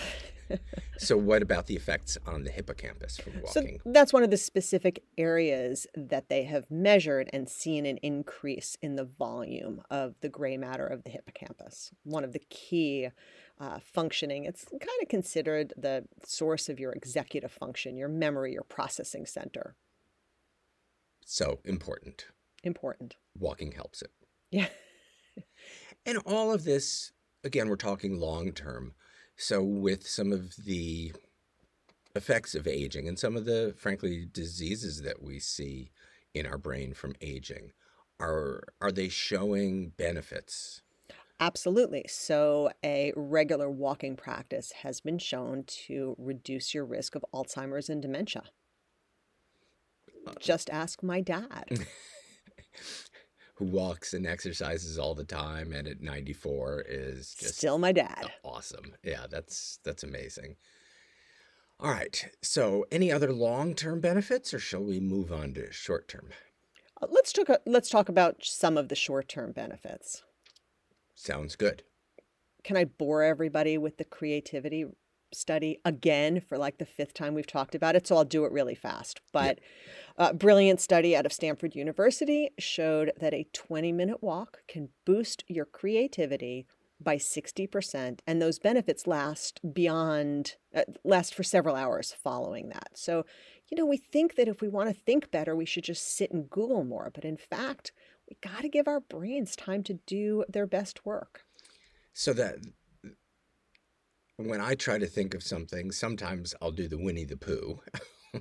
so, 0.99 1.17
what 1.17 1.43
about 1.43 1.67
the 1.67 1.77
effects 1.77 2.19
on 2.27 2.45
the 2.45 2.51
hippocampus 2.51 3.19
from 3.19 3.35
walking? 3.43 3.81
So 3.83 3.91
that's 3.93 4.13
one 4.13 4.23
of 4.23 4.31
the 4.31 4.37
specific 4.37 5.03
areas 5.19 5.87
that 5.95 6.29
they 6.29 6.45
have 6.45 6.71
measured 6.71 7.29
and 7.33 7.49
seen 7.49 7.87
an 7.87 7.99
increase 7.99 8.77
in 8.83 8.97
the 8.97 9.05
volume 9.05 9.83
of 9.91 10.15
the 10.21 10.29
gray 10.29 10.57
matter 10.57 10.87
of 10.87 11.05
the 11.05 11.11
hippocampus. 11.11 11.93
One 12.05 12.25
of 12.25 12.33
the 12.33 12.43
key 12.51 13.09
uh, 13.61 13.79
functioning, 13.83 14.45
it's 14.45 14.65
kind 14.65 15.03
of 15.03 15.09
considered 15.09 15.73
the 15.77 16.05
source 16.25 16.69
of 16.69 16.81
your 16.81 16.93
executive 16.93 17.53
function, 17.53 17.97
your 17.97 18.09
memory, 18.09 18.53
your 18.53 18.65
processing 18.65 19.27
center. 19.27 19.77
so 21.25 21.61
important. 21.65 22.27
Important. 22.65 23.17
Walking 23.39 23.73
helps 23.73 24.03
it. 24.03 24.11
Yeah. 24.51 24.69
And 26.05 26.19
all 26.27 26.53
of 26.53 26.65
this, 26.65 27.13
again, 27.45 27.69
we're 27.69 27.77
talking 27.77 28.19
long 28.19 28.53
term. 28.53 28.95
So, 29.37 29.63
with 29.63 30.07
some 30.07 30.33
of 30.33 30.55
the 30.57 31.13
effects 32.15 32.55
of 32.55 32.67
aging 32.67 33.09
and 33.09 33.19
some 33.19 33.37
of 33.37 33.45
the, 33.45 33.75
frankly, 33.77 34.27
diseases 34.31 35.03
that 35.03 35.23
we 35.23 35.39
see 35.41 35.91
in 36.35 36.47
our 36.47 36.59
brain 36.59 36.95
from 36.95 37.15
aging, 37.21 37.73
are 38.21 38.63
are 38.81 38.93
they 38.93 39.09
showing 39.09 39.93
benefits? 39.97 40.83
Absolutely. 41.41 42.05
So, 42.09 42.71
a 42.85 43.13
regular 43.17 43.69
walking 43.69 44.17
practice 44.17 44.73
has 44.83 45.01
been 45.01 45.19
shown 45.19 45.65
to 45.87 46.15
reduce 46.19 46.73
your 46.73 46.85
risk 46.85 47.17
of 47.17 47.25
Alzheimer's 47.35 47.89
and 47.89 48.01
dementia. 48.01 48.45
Uh, 50.27 50.35
Just 50.39 50.71
ask 50.71 51.03
my 51.03 51.21
dad. 51.21 51.65
Who 53.63 53.69
walks 53.69 54.13
and 54.13 54.27
exercises 54.27 54.99
all 54.99 55.15
the 55.15 55.23
time 55.25 55.73
and 55.73 55.87
at 55.87 56.01
94 56.03 56.85
is 56.89 57.33
just 57.33 57.59
Still 57.59 57.79
my 57.79 57.93
dad. 57.93 58.33
awesome. 58.43 58.97
Yeah, 59.05 59.27
that's 59.31 59.79
that's 59.85 60.03
amazing. 60.03 60.57
All 61.79 61.91
right. 61.91 62.27
So, 62.43 62.85
any 62.91 63.13
other 63.13 63.33
long-term 63.33 64.01
benefits 64.01 64.53
or 64.53 64.59
shall 64.59 64.83
we 64.83 64.99
move 64.99 65.31
on 65.31 65.55
to 65.55 65.71
short-term? 65.73 66.31
Uh, 67.01 67.07
Let's 67.09 67.33
talk. 67.33 67.47
Let's 67.65 67.89
talk 67.89 68.09
about 68.09 68.39
some 68.45 68.77
of 68.77 68.89
the 68.89 68.97
short-term 68.97 69.53
benefits. 69.53 70.25
Sounds 71.15 71.55
good. 71.55 71.85
Can 72.65 72.77
I 72.77 72.85
bore 72.85 73.23
everybody 73.23 73.79
with 73.79 73.97
the 73.97 74.05
creativity 74.05 74.87
study 75.35 75.79
again 75.85 76.41
for 76.41 76.59
like 76.59 76.79
the 76.79 76.87
fifth 76.87 77.15
time 77.15 77.35
we've 77.35 77.47
talked 77.47 77.75
about 77.75 77.97
it? 77.97 78.07
So 78.07 78.17
I'll 78.17 78.25
do 78.25 78.45
it 78.45 78.53
really 78.53 78.75
fast. 78.75 79.21
But 79.33 79.61
a 80.17 80.35
brilliant 80.35 80.81
study 80.81 81.17
out 81.17 81.27
of 81.27 81.33
Stanford 81.33 81.75
University 81.75 82.51
showed 82.59 83.13
that 83.19 83.35
a 83.35 83.47
20-minute 83.55 84.23
walk 84.23 84.59
can 84.69 84.91
boost 85.05 85.45
your 85.49 85.65
creativity 85.65 86.67
by 87.03 87.17
60% 87.17 88.21
and 88.27 88.41
those 88.41 88.59
benefits 88.59 89.07
last 89.07 89.61
beyond 89.73 90.57
uh, 90.75 90.83
last 91.05 91.35
for 91.35 91.43
several 91.43 91.77
hours 91.77 92.15
following 92.23 92.69
that. 92.69 92.91
So, 92.95 93.25
you 93.69 93.77
know, 93.77 93.87
we 93.87 93.97
think 93.97 94.37
that 94.37 94.49
if 94.49 94.61
we 94.61 94.69
want 94.69 94.89
to 94.89 94.95
think 94.95 95.31
better, 95.31 95.57
we 95.57 95.65
should 95.65 95.85
just 95.85 96.17
sit 96.17 96.31
and 96.31 96.49
Google 96.49 96.85
more, 96.85 97.11
but 97.13 97.25
in 97.25 97.37
fact, 97.37 97.93
we 98.29 98.37
got 98.41 98.63
to 98.63 98.69
give 98.69 98.89
our 98.89 99.01
brains 99.01 99.57
time 99.57 99.83
to 99.85 99.95
do 100.07 100.45
their 100.49 100.67
best 100.67 101.05
work. 101.05 101.43
So 102.13 102.33
that 102.35 102.57
when 104.37 104.61
I 104.61 104.75
try 104.75 104.99
to 104.99 105.07
think 105.07 105.35
of 105.35 105.43
something, 105.43 105.91
sometimes 105.93 106.55
I'll 106.61 106.71
do 106.73 106.89
the 106.89 106.99
Winnie 106.99 107.25
the 107.25 107.37
Pooh. 107.37 107.81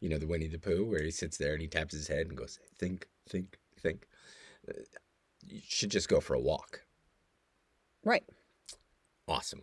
you 0.00 0.08
know, 0.08 0.18
the 0.18 0.26
Winnie 0.26 0.48
the 0.48 0.58
Pooh, 0.58 0.84
where 0.84 1.02
he 1.02 1.10
sits 1.10 1.36
there 1.36 1.52
and 1.52 1.62
he 1.62 1.68
taps 1.68 1.94
his 1.94 2.08
head 2.08 2.26
and 2.26 2.36
goes, 2.36 2.58
think, 2.78 3.08
think, 3.28 3.58
think. 3.80 4.06
Uh, 4.68 4.72
You 5.46 5.60
should 5.66 5.90
just 5.90 6.08
go 6.08 6.20
for 6.20 6.34
a 6.34 6.40
walk. 6.40 6.82
Right. 8.04 8.24
Awesome. 9.28 9.62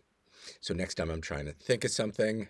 So 0.62 0.74
next 0.74 0.96
time 0.96 1.10
I'm 1.10 1.22
trying 1.22 1.46
to 1.46 1.52
think 1.52 1.84
of 1.84 1.92
something, 1.92 2.48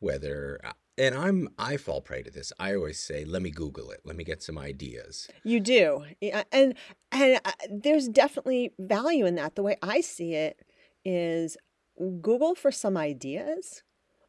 whether 0.00 0.60
and 0.98 1.14
I'm 1.14 1.48
I 1.58 1.76
fall 1.76 2.00
prey 2.00 2.22
to 2.22 2.30
this. 2.30 2.52
I 2.58 2.74
always 2.74 2.98
say, 2.98 3.24
"Let 3.24 3.40
me 3.42 3.50
Google 3.50 3.90
it. 3.90 4.00
Let 4.04 4.16
me 4.16 4.24
get 4.24 4.42
some 4.42 4.58
ideas." 4.58 5.28
You 5.44 5.60
do. 5.60 6.04
Yeah, 6.20 6.42
And 6.52 6.74
and 7.12 7.40
uh, 7.44 7.52
there's 7.70 8.08
definitely 8.08 8.72
value 8.78 9.24
in 9.24 9.36
that. 9.36 9.54
The 9.54 9.62
way 9.62 9.76
I 9.82 10.00
see 10.00 10.34
it 10.34 10.60
is 11.04 11.56
Google 11.98 12.54
for 12.54 12.70
some 12.70 12.96
ideas, 12.96 13.82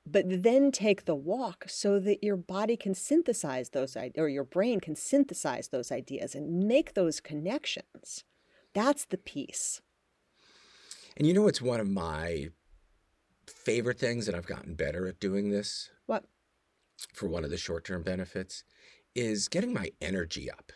but 0.05 0.25
then 0.27 0.71
take 0.71 1.05
the 1.05 1.15
walk 1.15 1.65
so 1.67 1.99
that 1.99 2.23
your 2.23 2.35
body 2.35 2.75
can 2.75 2.95
synthesize 2.95 3.69
those 3.69 3.95
ideas 3.95 4.21
or 4.21 4.29
your 4.29 4.43
brain 4.43 4.79
can 4.79 4.95
synthesize 4.95 5.67
those 5.67 5.91
ideas 5.91 6.33
and 6.33 6.67
make 6.67 6.93
those 6.93 7.19
connections. 7.19 8.23
That's 8.73 9.05
the 9.05 9.17
piece. 9.17 9.81
And 11.17 11.27
you 11.27 11.33
know, 11.33 11.47
it's 11.47 11.61
one 11.61 11.79
of 11.79 11.89
my 11.89 12.49
favorite 13.45 13.99
things, 13.99 14.27
and 14.27 14.37
I've 14.37 14.45
gotten 14.45 14.75
better 14.75 15.07
at 15.07 15.19
doing 15.19 15.49
this. 15.49 15.89
What? 16.05 16.25
For 17.13 17.27
one 17.27 17.43
of 17.43 17.49
the 17.49 17.57
short-term 17.57 18.03
benefits, 18.03 18.63
is 19.15 19.47
getting 19.47 19.73
my 19.73 19.91
energy 20.01 20.49
up. 20.49 20.71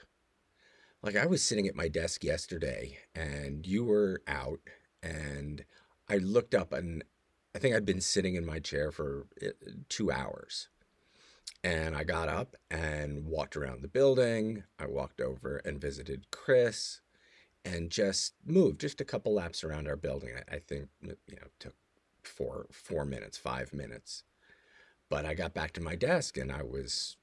Like 1.01 1.15
I 1.15 1.25
was 1.25 1.43
sitting 1.43 1.67
at 1.67 1.75
my 1.75 1.87
desk 1.87 2.23
yesterday, 2.23 2.97
and 3.15 3.65
you 3.65 3.85
were 3.85 4.21
out, 4.27 4.59
and 5.01 5.65
I 6.09 6.17
looked 6.17 6.53
up, 6.53 6.73
and 6.73 7.03
I 7.55 7.59
think 7.59 7.75
I'd 7.75 7.85
been 7.85 8.01
sitting 8.01 8.35
in 8.35 8.45
my 8.45 8.59
chair 8.59 8.91
for 8.91 9.27
uh, 9.41 9.49
two 9.89 10.11
hours. 10.11 10.69
And 11.63 11.95
I 11.95 12.03
got 12.03 12.27
up 12.27 12.55
and 12.69 13.25
walked 13.25 13.55
around 13.55 13.81
the 13.81 13.87
building. 13.87 14.63
I 14.77 14.85
walked 14.85 15.21
over 15.21 15.57
and 15.63 15.79
visited 15.79 16.29
Chris 16.29 16.99
and 17.63 17.89
just 17.89 18.33
moved 18.45 18.81
just 18.81 18.99
a 18.99 19.05
couple 19.05 19.33
laps 19.33 19.63
around 19.63 19.87
our 19.87 19.95
building. 19.95 20.31
I 20.51 20.57
think, 20.57 20.89
you 21.01 21.35
know, 21.35 21.47
took 21.59 21.75
four, 22.23 22.67
four 22.71 23.05
minutes, 23.05 23.37
five 23.37 23.73
minutes. 23.73 24.23
But 25.09 25.25
I 25.25 25.33
got 25.35 25.53
back 25.53 25.71
to 25.73 25.81
my 25.81 25.95
desk 25.95 26.37
and 26.37 26.51
I 26.51 26.63
was 26.63 27.15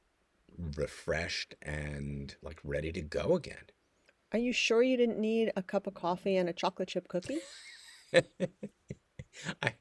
refreshed 0.76 1.54
and 1.60 2.34
like 2.42 2.60
ready 2.64 2.92
to 2.92 3.02
go 3.02 3.34
again. 3.36 3.64
Are 4.32 4.38
you 4.38 4.52
sure 4.52 4.82
you 4.82 4.96
didn't 4.96 5.18
need 5.18 5.52
a 5.56 5.62
cup 5.62 5.86
of 5.86 5.94
coffee 5.94 6.36
and 6.36 6.48
a 6.48 6.52
chocolate 6.52 6.88
chip 6.88 7.08
cookie? 7.08 7.40
I, 9.62 9.68
uh, 9.68 9.72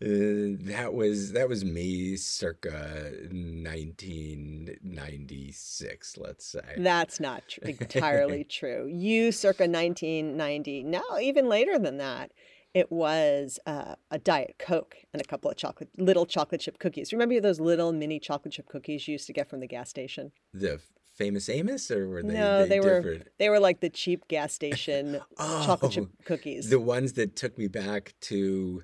that 0.00 0.90
was 0.92 1.32
that 1.32 1.48
was 1.48 1.64
me 1.64 2.16
circa 2.16 3.10
1996 3.32 6.18
let's 6.18 6.46
say 6.46 6.60
That's 6.76 7.18
not 7.18 7.48
tr- 7.48 7.60
entirely 7.64 8.44
true. 8.48 8.86
You, 8.86 9.32
circa 9.32 9.64
1990, 9.64 10.84
no, 10.84 11.02
even 11.20 11.48
later 11.48 11.76
than 11.78 11.96
that, 11.96 12.30
it 12.74 12.92
was 12.92 13.58
uh, 13.66 13.96
a 14.10 14.18
Diet 14.18 14.56
Coke 14.58 14.96
and 15.12 15.20
a 15.20 15.24
couple 15.24 15.50
of 15.50 15.56
chocolate, 15.56 15.88
little 15.98 16.26
chocolate 16.26 16.60
chip 16.60 16.78
cookies. 16.78 17.12
Remember 17.12 17.40
those 17.40 17.58
little 17.58 17.92
mini 17.92 18.20
chocolate 18.20 18.54
chip 18.54 18.68
cookies 18.68 19.08
you 19.08 19.12
used 19.12 19.26
to 19.26 19.32
get 19.32 19.48
from 19.48 19.60
the 19.60 19.66
gas 19.66 19.90
station? 19.90 20.30
the 20.52 20.80
famous 21.20 21.48
amos 21.50 21.90
or 21.90 22.08
were 22.08 22.22
they 22.22 22.32
no, 22.32 22.66
they, 22.66 22.80
were 22.80 23.00
different 23.02 23.28
they 23.38 23.50
were 23.50 23.60
like 23.60 23.80
the 23.80 23.90
cheap 23.90 24.26
gas 24.28 24.54
station 24.54 25.20
chocolate 25.38 25.92
chip 25.92 26.08
Oh, 26.10 26.24
cookies. 26.24 26.70
the 26.70 26.80
ones 26.80 27.12
that 27.12 27.36
took 27.36 27.58
me 27.58 27.68
back 27.68 28.14
to 28.22 28.82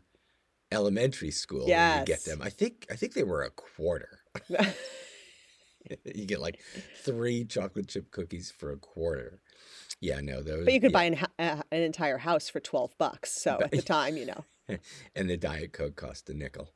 elementary 0.70 1.30
school 1.30 1.66
when 1.66 1.98
you 2.00 2.04
get 2.04 2.24
them 2.24 2.42
i 2.42 2.50
think 2.50 2.86
i 2.90 2.94
think 2.94 3.14
they 3.14 3.24
were 3.24 3.42
a 3.42 3.50
quarter 3.50 4.18
you 6.04 6.26
get 6.26 6.40
like 6.40 6.60
three 7.04 7.44
chocolate 7.44 7.88
chip 7.88 8.10
cookies 8.10 8.50
for 8.50 8.70
a 8.70 8.76
quarter 8.76 9.40
yeah 10.00 10.20
no 10.20 10.42
those 10.42 10.64
but 10.64 10.74
you 10.74 10.80
could 10.80 10.90
yeah. 10.90 10.98
buy 10.98 11.04
an, 11.04 11.26
uh, 11.38 11.62
an 11.70 11.82
entire 11.82 12.18
house 12.18 12.48
for 12.48 12.60
12 12.60 12.98
bucks. 12.98 13.32
So 13.32 13.58
at 13.62 13.70
the 13.70 13.82
time, 13.82 14.16
you 14.16 14.26
know. 14.26 14.44
and 15.14 15.30
the 15.30 15.36
diet 15.36 15.72
coke 15.72 15.94
cost 15.94 16.28
a 16.28 16.34
nickel 16.34 16.72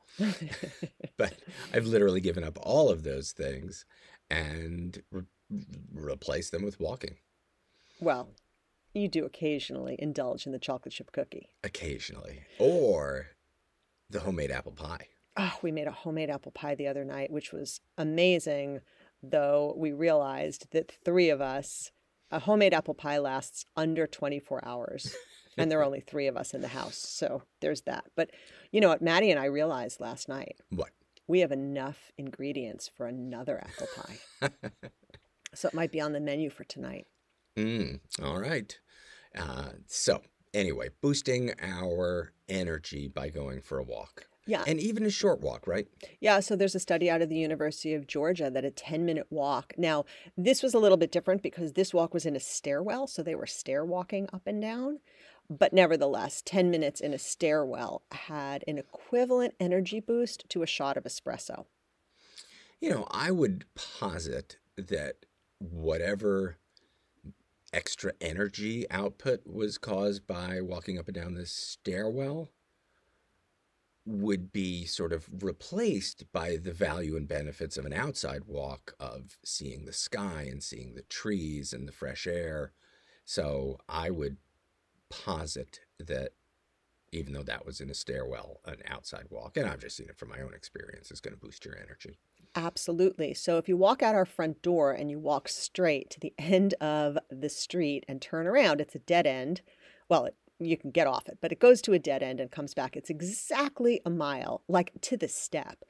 but 1.16 1.34
i've 1.74 1.86
literally 1.86 2.20
given 2.20 2.44
up 2.44 2.56
all 2.62 2.88
of 2.88 3.02
those 3.02 3.32
things 3.32 3.84
and 4.30 5.02
re- 5.50 5.64
replaced 5.92 6.52
them 6.52 6.62
with 6.62 6.78
walking 6.80 7.16
well, 8.00 8.30
you 8.94 9.08
do 9.08 9.24
occasionally 9.26 9.94
indulge 9.98 10.46
in 10.46 10.52
the 10.52 10.58
chocolate 10.58 10.94
chip 10.94 11.12
cookie. 11.12 11.48
occasionally 11.64 12.40
or 12.58 13.28
the 14.08 14.20
homemade 14.20 14.50
apple 14.50 14.72
pie 14.72 15.06
Oh, 15.36 15.56
we 15.62 15.70
made 15.70 15.86
a 15.86 15.92
homemade 15.92 16.28
apple 16.28 16.50
pie 16.50 16.74
the 16.74 16.88
other 16.88 17.04
night, 17.04 17.30
which 17.30 17.52
was 17.52 17.80
amazing. 17.96 18.80
though 19.22 19.74
we 19.76 19.92
realized 19.92 20.66
that 20.72 20.90
three 21.04 21.30
of 21.30 21.40
us, 21.40 21.92
a 22.32 22.40
homemade 22.40 22.74
apple 22.74 22.94
pie 22.94 23.18
lasts 23.18 23.64
under 23.76 24.06
24 24.08 24.62
hours. 24.66 25.14
and 25.56 25.70
there 25.70 25.78
are 25.80 25.84
only 25.84 26.00
three 26.00 26.26
of 26.26 26.36
us 26.36 26.52
in 26.52 26.60
the 26.62 26.68
house. 26.68 26.96
So 26.96 27.42
there's 27.60 27.82
that. 27.82 28.06
But 28.16 28.30
you 28.72 28.80
know 28.80 28.88
what 28.88 29.02
Maddie 29.02 29.30
and 29.30 29.38
I 29.38 29.44
realized 29.46 30.00
last 30.00 30.28
night? 30.28 30.56
What? 30.70 30.90
We 31.28 31.40
have 31.40 31.52
enough 31.52 32.10
ingredients 32.18 32.90
for 32.94 33.06
another 33.06 33.58
apple 33.62 33.86
pie. 33.96 34.50
so 35.54 35.68
it 35.68 35.74
might 35.74 35.92
be 35.92 36.00
on 36.00 36.12
the 36.12 36.20
menu 36.20 36.50
for 36.50 36.64
tonight. 36.64 37.06
Mm, 37.56 38.00
all 38.22 38.40
right. 38.40 38.78
Uh, 39.36 39.70
so, 39.86 40.22
anyway, 40.54 40.88
boosting 41.00 41.52
our 41.60 42.32
energy 42.48 43.08
by 43.08 43.28
going 43.28 43.60
for 43.60 43.78
a 43.78 43.84
walk. 43.84 44.26
Yeah. 44.46 44.64
And 44.66 44.80
even 44.80 45.04
a 45.04 45.10
short 45.10 45.40
walk, 45.40 45.66
right? 45.66 45.86
Yeah, 46.20 46.40
so 46.40 46.56
there's 46.56 46.74
a 46.74 46.80
study 46.80 47.10
out 47.10 47.22
of 47.22 47.28
the 47.28 47.36
University 47.36 47.94
of 47.94 48.06
Georgia 48.06 48.50
that 48.50 48.64
a 48.64 48.70
10 48.70 49.04
minute 49.04 49.26
walk. 49.30 49.74
Now, 49.76 50.06
this 50.36 50.62
was 50.62 50.74
a 50.74 50.78
little 50.78 50.96
bit 50.96 51.12
different 51.12 51.42
because 51.42 51.74
this 51.74 51.94
walk 51.94 52.14
was 52.14 52.26
in 52.26 52.34
a 52.34 52.40
stairwell, 52.40 53.06
so 53.06 53.22
they 53.22 53.34
were 53.34 53.46
stair 53.46 53.84
walking 53.84 54.28
up 54.32 54.46
and 54.46 54.60
down. 54.60 55.00
But 55.48 55.72
nevertheless, 55.72 56.42
10 56.44 56.70
minutes 56.70 57.00
in 57.00 57.12
a 57.12 57.18
stairwell 57.18 58.02
had 58.12 58.64
an 58.66 58.78
equivalent 58.78 59.54
energy 59.60 60.00
boost 60.00 60.48
to 60.48 60.62
a 60.62 60.66
shot 60.66 60.96
of 60.96 61.04
espresso. 61.04 61.66
You 62.80 62.90
know, 62.90 63.06
I 63.10 63.30
would 63.30 63.66
posit 63.74 64.56
that 64.76 65.26
whatever 65.60 66.56
extra 67.72 68.12
energy 68.20 68.90
output 68.90 69.46
was 69.46 69.78
caused 69.78 70.26
by 70.26 70.60
walking 70.60 70.98
up 70.98 71.06
and 71.06 71.14
down 71.14 71.34
this 71.34 71.52
stairwell 71.52 72.48
would 74.06 74.50
be 74.50 74.84
sort 74.86 75.12
of 75.12 75.28
replaced 75.42 76.24
by 76.32 76.56
the 76.56 76.72
value 76.72 77.16
and 77.16 77.28
benefits 77.28 77.76
of 77.76 77.84
an 77.84 77.92
outside 77.92 78.44
walk 78.46 78.94
of 78.98 79.38
seeing 79.44 79.84
the 79.84 79.92
sky 79.92 80.48
and 80.50 80.62
seeing 80.62 80.94
the 80.94 81.02
trees 81.02 81.72
and 81.72 81.86
the 81.86 81.92
fresh 81.92 82.26
air. 82.26 82.72
So 83.24 83.78
I 83.88 84.10
would 84.10 84.38
posit 85.10 85.80
that 85.98 86.32
even 87.12 87.32
though 87.32 87.42
that 87.42 87.66
was 87.66 87.80
in 87.80 87.90
a 87.90 87.94
stairwell, 87.94 88.60
an 88.64 88.82
outside 88.86 89.26
walk, 89.30 89.56
and 89.56 89.68
I've 89.68 89.80
just 89.80 89.96
seen 89.96 90.08
it 90.08 90.16
from 90.16 90.28
my 90.28 90.40
own 90.40 90.54
experience, 90.54 91.10
is 91.10 91.20
going 91.20 91.34
to 91.34 91.40
boost 91.40 91.64
your 91.64 91.76
energy. 91.76 92.18
Absolutely. 92.54 93.34
So 93.34 93.58
if 93.58 93.68
you 93.68 93.76
walk 93.76 94.02
out 94.02 94.14
our 94.14 94.24
front 94.24 94.60
door 94.62 94.92
and 94.92 95.10
you 95.10 95.18
walk 95.18 95.48
straight 95.48 96.10
to 96.10 96.20
the 96.20 96.34
end 96.38 96.74
of 96.74 97.18
the 97.30 97.48
street 97.48 98.04
and 98.08 98.20
turn 98.20 98.46
around, 98.46 98.80
it's 98.80 98.94
a 98.94 99.00
dead 99.00 99.26
end. 99.26 99.60
Well, 100.08 100.26
it, 100.26 100.36
you 100.58 100.76
can 100.76 100.90
get 100.90 101.06
off 101.06 101.28
it, 101.28 101.38
but 101.40 101.52
it 101.52 101.60
goes 101.60 101.80
to 101.82 101.92
a 101.92 101.98
dead 101.98 102.22
end 102.22 102.40
and 102.40 102.50
comes 102.50 102.74
back. 102.74 102.96
It's 102.96 103.10
exactly 103.10 104.00
a 104.04 104.10
mile, 104.10 104.62
like 104.68 104.92
to 105.02 105.16
the 105.16 105.28
step. 105.28 105.84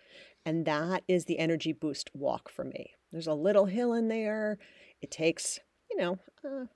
And 0.44 0.64
that 0.66 1.02
is 1.08 1.24
the 1.24 1.38
energy 1.38 1.72
boost 1.72 2.10
walk 2.14 2.48
for 2.50 2.64
me. 2.64 2.92
There's 3.10 3.26
a 3.26 3.34
little 3.34 3.66
hill 3.66 3.92
in 3.92 4.08
there. 4.08 4.58
It 5.02 5.10
takes, 5.10 5.58
you 5.90 5.96
know, 5.96 6.18
uh, 6.44 6.66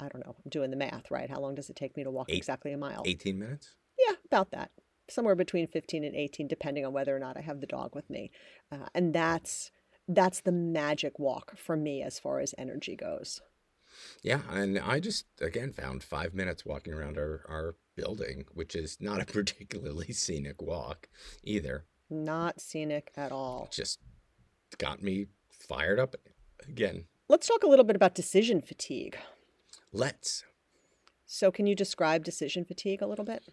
I 0.00 0.08
don't 0.08 0.26
know, 0.26 0.34
I'm 0.44 0.50
doing 0.50 0.70
the 0.70 0.76
math, 0.76 1.10
right? 1.10 1.30
How 1.30 1.40
long 1.40 1.54
does 1.54 1.70
it 1.70 1.76
take 1.76 1.96
me 1.96 2.04
to 2.04 2.10
walk 2.10 2.30
Eight- 2.30 2.36
exactly 2.36 2.72
a 2.72 2.76
mile? 2.78 3.02
18 3.06 3.38
minutes? 3.38 3.74
Yeah, 3.98 4.16
about 4.26 4.50
that. 4.50 4.70
Somewhere 5.08 5.34
between 5.34 5.66
15 5.66 6.04
and 6.04 6.14
18 6.14 6.48
depending 6.48 6.84
on 6.86 6.92
whether 6.92 7.14
or 7.14 7.18
not 7.18 7.36
I 7.36 7.42
have 7.42 7.60
the 7.60 7.66
dog 7.66 7.94
with 7.94 8.08
me. 8.08 8.30
Uh, 8.72 8.86
and 8.94 9.14
that's 9.14 9.70
that's 10.08 10.40
the 10.40 10.52
magic 10.52 11.18
walk 11.18 11.56
for 11.56 11.76
me 11.76 12.02
as 12.02 12.18
far 12.18 12.40
as 12.40 12.54
energy 12.58 12.96
goes. 12.96 13.40
Yeah, 14.22 14.40
and 14.50 14.78
I 14.78 15.00
just 15.00 15.26
again 15.40 15.72
found 15.72 16.02
five 16.02 16.34
minutes 16.34 16.64
walking 16.64 16.92
around 16.92 17.16
our, 17.18 17.42
our 17.48 17.76
building, 17.96 18.44
which 18.52 18.74
is 18.74 18.98
not 19.00 19.20
a 19.20 19.24
particularly 19.32 20.12
scenic 20.12 20.60
walk 20.60 21.08
either. 21.42 21.84
Not 22.10 22.60
scenic 22.60 23.12
at 23.16 23.32
all. 23.32 23.68
Just 23.70 24.00
got 24.78 25.02
me 25.02 25.26
fired 25.50 25.98
up 25.98 26.16
again. 26.68 27.04
Let's 27.28 27.46
talk 27.46 27.62
a 27.62 27.66
little 27.66 27.84
bit 27.84 27.96
about 27.96 28.14
decision 28.14 28.60
fatigue. 28.60 29.16
Let's. 29.92 30.44
So, 31.26 31.50
can 31.50 31.66
you 31.66 31.74
describe 31.74 32.24
decision 32.24 32.64
fatigue 32.64 33.00
a 33.00 33.06
little 33.06 33.24
bit? 33.24 33.44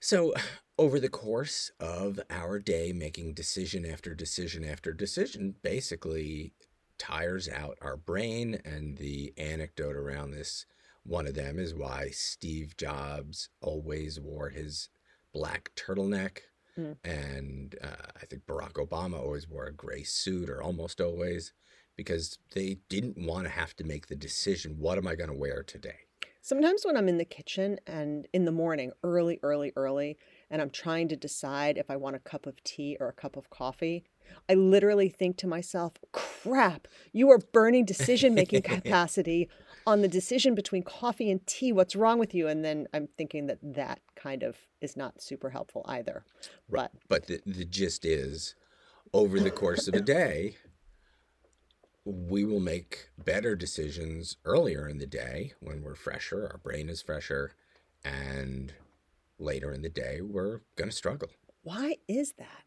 So, 0.00 0.32
over 0.78 0.98
the 0.98 1.10
course 1.10 1.70
of 1.78 2.18
our 2.30 2.58
day, 2.58 2.90
making 2.92 3.34
decision 3.34 3.84
after 3.84 4.14
decision 4.14 4.64
after 4.64 4.94
decision 4.94 5.56
basically 5.62 6.54
tires 6.98 7.50
out 7.50 7.76
our 7.82 7.98
brain. 7.98 8.60
And 8.64 8.96
the 8.96 9.34
anecdote 9.36 9.96
around 9.96 10.30
this, 10.30 10.64
one 11.02 11.26
of 11.26 11.34
them, 11.34 11.58
is 11.58 11.74
why 11.74 12.08
Steve 12.12 12.78
Jobs 12.78 13.50
always 13.60 14.18
wore 14.18 14.48
his 14.48 14.88
black 15.34 15.70
turtleneck. 15.76 16.38
Mm. 16.78 16.96
And 17.04 17.76
uh, 17.82 18.08
I 18.16 18.24
think 18.24 18.46
Barack 18.46 18.74
Obama 18.74 19.18
always 19.18 19.46
wore 19.46 19.66
a 19.66 19.72
gray 19.72 20.02
suit, 20.02 20.48
or 20.48 20.62
almost 20.62 21.02
always, 21.02 21.52
because 21.94 22.38
they 22.54 22.78
didn't 22.88 23.18
want 23.18 23.44
to 23.44 23.50
have 23.50 23.76
to 23.76 23.84
make 23.84 24.06
the 24.06 24.16
decision 24.16 24.76
what 24.78 24.96
am 24.96 25.06
I 25.06 25.14
going 25.14 25.30
to 25.30 25.36
wear 25.36 25.62
today? 25.62 26.06
Sometimes 26.42 26.84
when 26.84 26.96
I'm 26.96 27.08
in 27.08 27.18
the 27.18 27.24
kitchen 27.24 27.78
and 27.86 28.26
in 28.32 28.46
the 28.46 28.52
morning, 28.52 28.92
early, 29.04 29.38
early, 29.42 29.72
early, 29.76 30.16
and 30.50 30.62
I'm 30.62 30.70
trying 30.70 31.08
to 31.08 31.16
decide 31.16 31.76
if 31.76 31.90
I 31.90 31.96
want 31.96 32.16
a 32.16 32.20
cup 32.20 32.46
of 32.46 32.62
tea 32.64 32.96
or 32.98 33.08
a 33.08 33.12
cup 33.12 33.36
of 33.36 33.50
coffee, 33.50 34.04
I 34.48 34.54
literally 34.54 35.10
think 35.10 35.36
to 35.38 35.46
myself, 35.46 35.94
crap, 36.12 36.88
you 37.12 37.30
are 37.30 37.38
burning 37.38 37.84
decision 37.84 38.34
making 38.34 38.62
capacity 38.62 39.48
on 39.86 40.00
the 40.00 40.08
decision 40.08 40.54
between 40.54 40.82
coffee 40.82 41.30
and 41.30 41.46
tea. 41.46 41.72
What's 41.72 41.94
wrong 41.94 42.18
with 42.18 42.34
you? 42.34 42.48
And 42.48 42.64
then 42.64 42.86
I'm 42.94 43.08
thinking 43.18 43.46
that 43.46 43.58
that 43.62 44.00
kind 44.16 44.42
of 44.42 44.56
is 44.80 44.96
not 44.96 45.20
super 45.20 45.50
helpful 45.50 45.84
either. 45.88 46.24
But 46.68 46.92
But 47.08 47.26
the, 47.26 47.40
the 47.44 47.64
gist 47.64 48.04
is 48.04 48.54
over 49.12 49.40
the 49.40 49.50
course 49.50 49.88
of 49.88 49.94
a 49.94 50.00
day, 50.00 50.56
we 52.04 52.44
will 52.44 52.60
make 52.60 53.10
better 53.22 53.54
decisions 53.54 54.36
earlier 54.44 54.88
in 54.88 54.98
the 54.98 55.06
day 55.06 55.52
when 55.60 55.82
we're 55.82 55.94
fresher, 55.94 56.48
our 56.50 56.58
brain 56.58 56.88
is 56.88 57.02
fresher, 57.02 57.52
and 58.04 58.72
later 59.38 59.72
in 59.72 59.82
the 59.82 59.90
day, 59.90 60.20
we're 60.20 60.60
going 60.76 60.90
to 60.90 60.96
struggle. 60.96 61.28
why 61.62 61.96
is 62.08 62.34
that? 62.38 62.64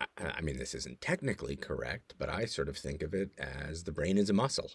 I, 0.00 0.06
I 0.18 0.40
mean, 0.40 0.58
this 0.58 0.74
isn't 0.74 1.00
technically 1.00 1.56
correct, 1.56 2.14
but 2.18 2.28
I 2.28 2.44
sort 2.44 2.68
of 2.68 2.76
think 2.76 3.02
of 3.02 3.14
it 3.14 3.30
as 3.38 3.84
the 3.84 3.92
brain 3.92 4.18
is 4.18 4.30
a 4.30 4.34
muscle. 4.34 4.70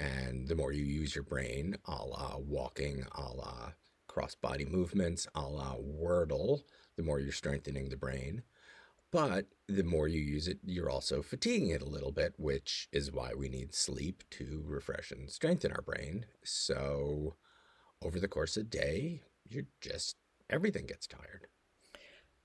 And 0.00 0.48
the 0.48 0.56
more 0.56 0.72
you 0.72 0.84
use 0.84 1.14
your 1.14 1.24
brain, 1.24 1.76
a 1.86 2.04
la 2.04 2.36
walking, 2.38 3.06
a 3.12 3.32
la 3.32 3.72
cross 4.08 4.34
body 4.34 4.64
movements, 4.64 5.26
a 5.34 5.42
la 5.42 5.76
Wordle, 5.76 6.62
the 6.96 7.02
more 7.02 7.20
you're 7.20 7.32
strengthening 7.32 7.88
the 7.88 7.96
brain. 7.96 8.42
But 9.14 9.46
the 9.68 9.84
more 9.84 10.08
you 10.08 10.20
use 10.20 10.48
it, 10.48 10.58
you're 10.64 10.90
also 10.90 11.22
fatiguing 11.22 11.70
it 11.70 11.80
a 11.80 11.88
little 11.88 12.10
bit, 12.10 12.34
which 12.36 12.88
is 12.90 13.12
why 13.12 13.30
we 13.32 13.48
need 13.48 13.72
sleep 13.72 14.24
to 14.30 14.64
refresh 14.66 15.12
and 15.12 15.30
strengthen 15.30 15.70
our 15.70 15.82
brain. 15.82 16.26
So, 16.42 17.36
over 18.02 18.18
the 18.18 18.26
course 18.26 18.56
of 18.56 18.64
the 18.68 18.76
day, 18.76 19.22
you're 19.48 19.68
just, 19.80 20.16
everything 20.50 20.86
gets 20.86 21.06
tired. 21.06 21.46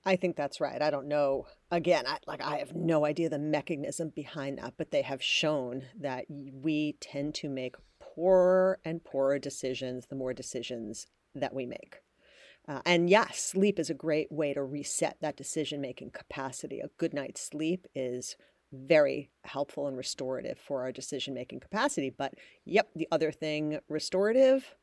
I 0.04 0.14
think 0.14 0.36
that's 0.36 0.60
right. 0.60 0.80
I 0.80 0.90
don't 0.90 1.08
know. 1.08 1.48
Again, 1.72 2.06
I, 2.06 2.18
like 2.28 2.40
I 2.40 2.58
have 2.58 2.72
no 2.72 3.04
idea 3.04 3.28
the 3.28 3.40
mechanism 3.40 4.12
behind 4.14 4.58
that, 4.58 4.74
but 4.78 4.92
they 4.92 5.02
have 5.02 5.20
shown 5.20 5.82
that 5.98 6.26
we 6.28 6.96
tend 7.00 7.34
to 7.34 7.48
make 7.48 7.74
poorer 7.98 8.78
and 8.84 9.02
poorer 9.02 9.40
decisions 9.40 10.06
the 10.06 10.14
more 10.14 10.32
decisions 10.32 11.08
that 11.34 11.52
we 11.52 11.66
make. 11.66 11.96
Uh, 12.68 12.80
and 12.84 13.10
yes, 13.10 13.38
sleep 13.40 13.78
is 13.78 13.90
a 13.90 13.94
great 13.94 14.30
way 14.30 14.54
to 14.54 14.62
reset 14.62 15.16
that 15.20 15.36
decision 15.36 15.80
making 15.80 16.10
capacity. 16.10 16.80
A 16.80 16.90
good 16.98 17.12
night's 17.14 17.40
sleep 17.40 17.86
is 17.94 18.36
very 18.72 19.30
helpful 19.44 19.88
and 19.88 19.96
restorative 19.96 20.58
for 20.58 20.82
our 20.82 20.92
decision 20.92 21.34
making 21.34 21.60
capacity. 21.60 22.10
But 22.10 22.34
yep, 22.64 22.90
the 22.94 23.08
other 23.10 23.32
thing 23.32 23.80
restorative, 23.88 24.74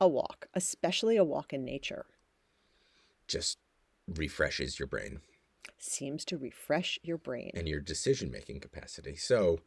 a 0.00 0.08
walk, 0.08 0.46
especially 0.54 1.16
a 1.16 1.24
walk 1.24 1.52
in 1.52 1.64
nature. 1.64 2.06
Just 3.28 3.58
refreshes 4.08 4.78
your 4.78 4.88
brain. 4.88 5.20
seems 5.78 6.24
to 6.24 6.36
refresh 6.36 6.98
your 7.02 7.18
brain. 7.18 7.52
and 7.54 7.68
your 7.68 7.80
decision 7.80 8.30
making 8.30 8.60
capacity. 8.60 9.14
So 9.16 9.60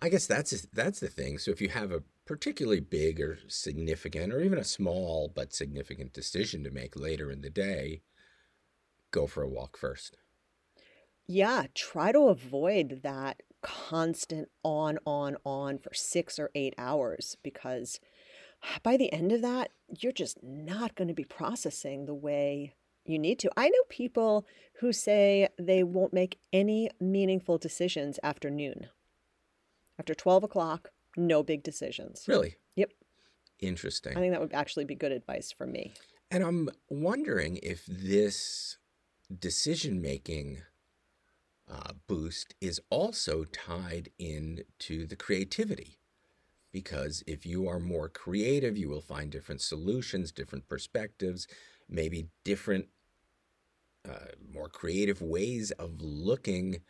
I 0.00 0.08
guess 0.08 0.26
that's 0.26 0.66
that's 0.72 1.00
the 1.00 1.08
thing. 1.08 1.38
So 1.38 1.50
if 1.50 1.60
you 1.60 1.68
have 1.68 1.92
a 1.92 2.02
particularly 2.26 2.80
big 2.80 3.20
or 3.20 3.38
significant 3.48 4.32
or 4.32 4.40
even 4.40 4.58
a 4.58 4.64
small 4.64 5.30
but 5.34 5.52
significant 5.52 6.12
decision 6.12 6.62
to 6.64 6.70
make 6.70 6.96
later 6.96 7.30
in 7.30 7.40
the 7.40 7.50
day, 7.50 8.02
go 9.10 9.26
for 9.26 9.42
a 9.42 9.48
walk 9.48 9.76
first. 9.76 10.16
Yeah, 11.26 11.66
try 11.74 12.12
to 12.12 12.28
avoid 12.28 13.00
that 13.02 13.42
constant 13.62 14.48
on, 14.62 14.98
on, 15.06 15.36
on 15.44 15.78
for 15.78 15.94
six 15.94 16.38
or 16.38 16.50
eight 16.54 16.74
hours 16.76 17.36
because 17.42 18.00
by 18.82 18.96
the 18.96 19.12
end 19.12 19.32
of 19.32 19.42
that, 19.42 19.70
you're 20.00 20.12
just 20.12 20.42
not 20.42 20.94
going 20.94 21.08
to 21.08 21.14
be 21.14 21.24
processing 21.24 22.06
the 22.06 22.14
way 22.14 22.74
you 23.04 23.18
need 23.18 23.38
to. 23.40 23.50
I 23.56 23.68
know 23.68 23.82
people 23.88 24.46
who 24.80 24.92
say 24.92 25.48
they 25.58 25.82
won't 25.82 26.12
make 26.12 26.38
any 26.52 26.90
meaningful 27.00 27.58
decisions 27.58 28.18
after 28.22 28.50
noon. 28.50 28.88
After 29.98 30.14
12 30.14 30.44
o'clock, 30.44 30.90
no 31.16 31.42
big 31.42 31.62
decisions. 31.62 32.24
Really 32.26 32.56
Yep. 32.76 32.92
interesting. 33.58 34.16
I 34.16 34.20
think 34.20 34.32
that 34.32 34.40
would 34.40 34.54
actually 34.54 34.84
be 34.84 34.94
good 34.94 35.12
advice 35.12 35.52
for 35.52 35.66
me. 35.66 35.92
And 36.30 36.42
I'm 36.42 36.70
wondering 36.88 37.58
if 37.62 37.84
this 37.86 38.78
decision 39.38 40.00
making 40.00 40.62
uh, 41.70 41.92
boost 42.06 42.54
is 42.60 42.80
also 42.90 43.44
tied 43.44 44.10
in 44.18 44.64
to 44.80 45.06
the 45.06 45.16
creativity. 45.16 45.98
Because 46.72 47.22
if 47.26 47.44
you 47.44 47.68
are 47.68 47.78
more 47.78 48.08
creative, 48.08 48.78
you 48.78 48.88
will 48.88 49.02
find 49.02 49.30
different 49.30 49.60
solutions, 49.60 50.32
different 50.32 50.68
perspectives, 50.68 51.46
maybe 51.88 52.28
different, 52.44 52.86
uh, 54.08 54.32
more 54.52 54.68
creative 54.68 55.20
ways 55.20 55.70
of 55.72 56.00
looking 56.00 56.80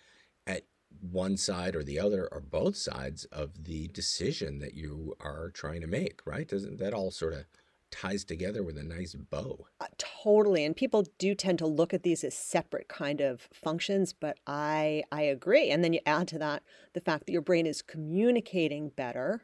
one 1.03 1.37
side 1.37 1.75
or 1.75 1.83
the 1.83 1.99
other 1.99 2.29
or 2.31 2.41
both 2.41 2.77
sides 2.77 3.25
of 3.27 3.65
the 3.65 3.89
decision 3.89 4.61
that 4.61 4.75
you 4.75 5.17
are 5.21 5.51
trying 5.51 5.81
to 5.81 5.87
make, 5.87 6.21
right? 6.25 6.49
Doesn't 6.49 6.79
that 6.79 6.95
all 6.95 7.11
sort 7.11 7.35
of 7.35 7.45
ties 7.91 8.25
together 8.25 8.63
with 8.63 8.79
a 8.79 8.83
nice 8.83 9.15
bow? 9.15 9.67
Uh, 9.81 9.87
totally. 9.99 10.65
And 10.65 10.75
people 10.75 11.07
do 11.19 11.35
tend 11.35 11.59
to 11.59 11.67
look 11.67 11.93
at 11.93 12.03
these 12.03 12.25
as 12.25 12.35
separate 12.35 12.89
kind 12.89 13.21
of 13.21 13.49
functions, 13.53 14.13
but 14.13 14.39
I 14.47 15.05
I 15.13 15.23
agree. 15.23 15.71
And 15.71 15.85
then 15.85 15.93
you 15.93 16.01
add 16.07 16.29
to 16.29 16.39
that 16.39 16.63
the 16.95 17.01
fact 17.01 17.27
that 17.27 17.33
your 17.33 17.43
brain 17.43 17.67
is 17.67 17.83
communicating 17.83 18.89
better 18.89 19.43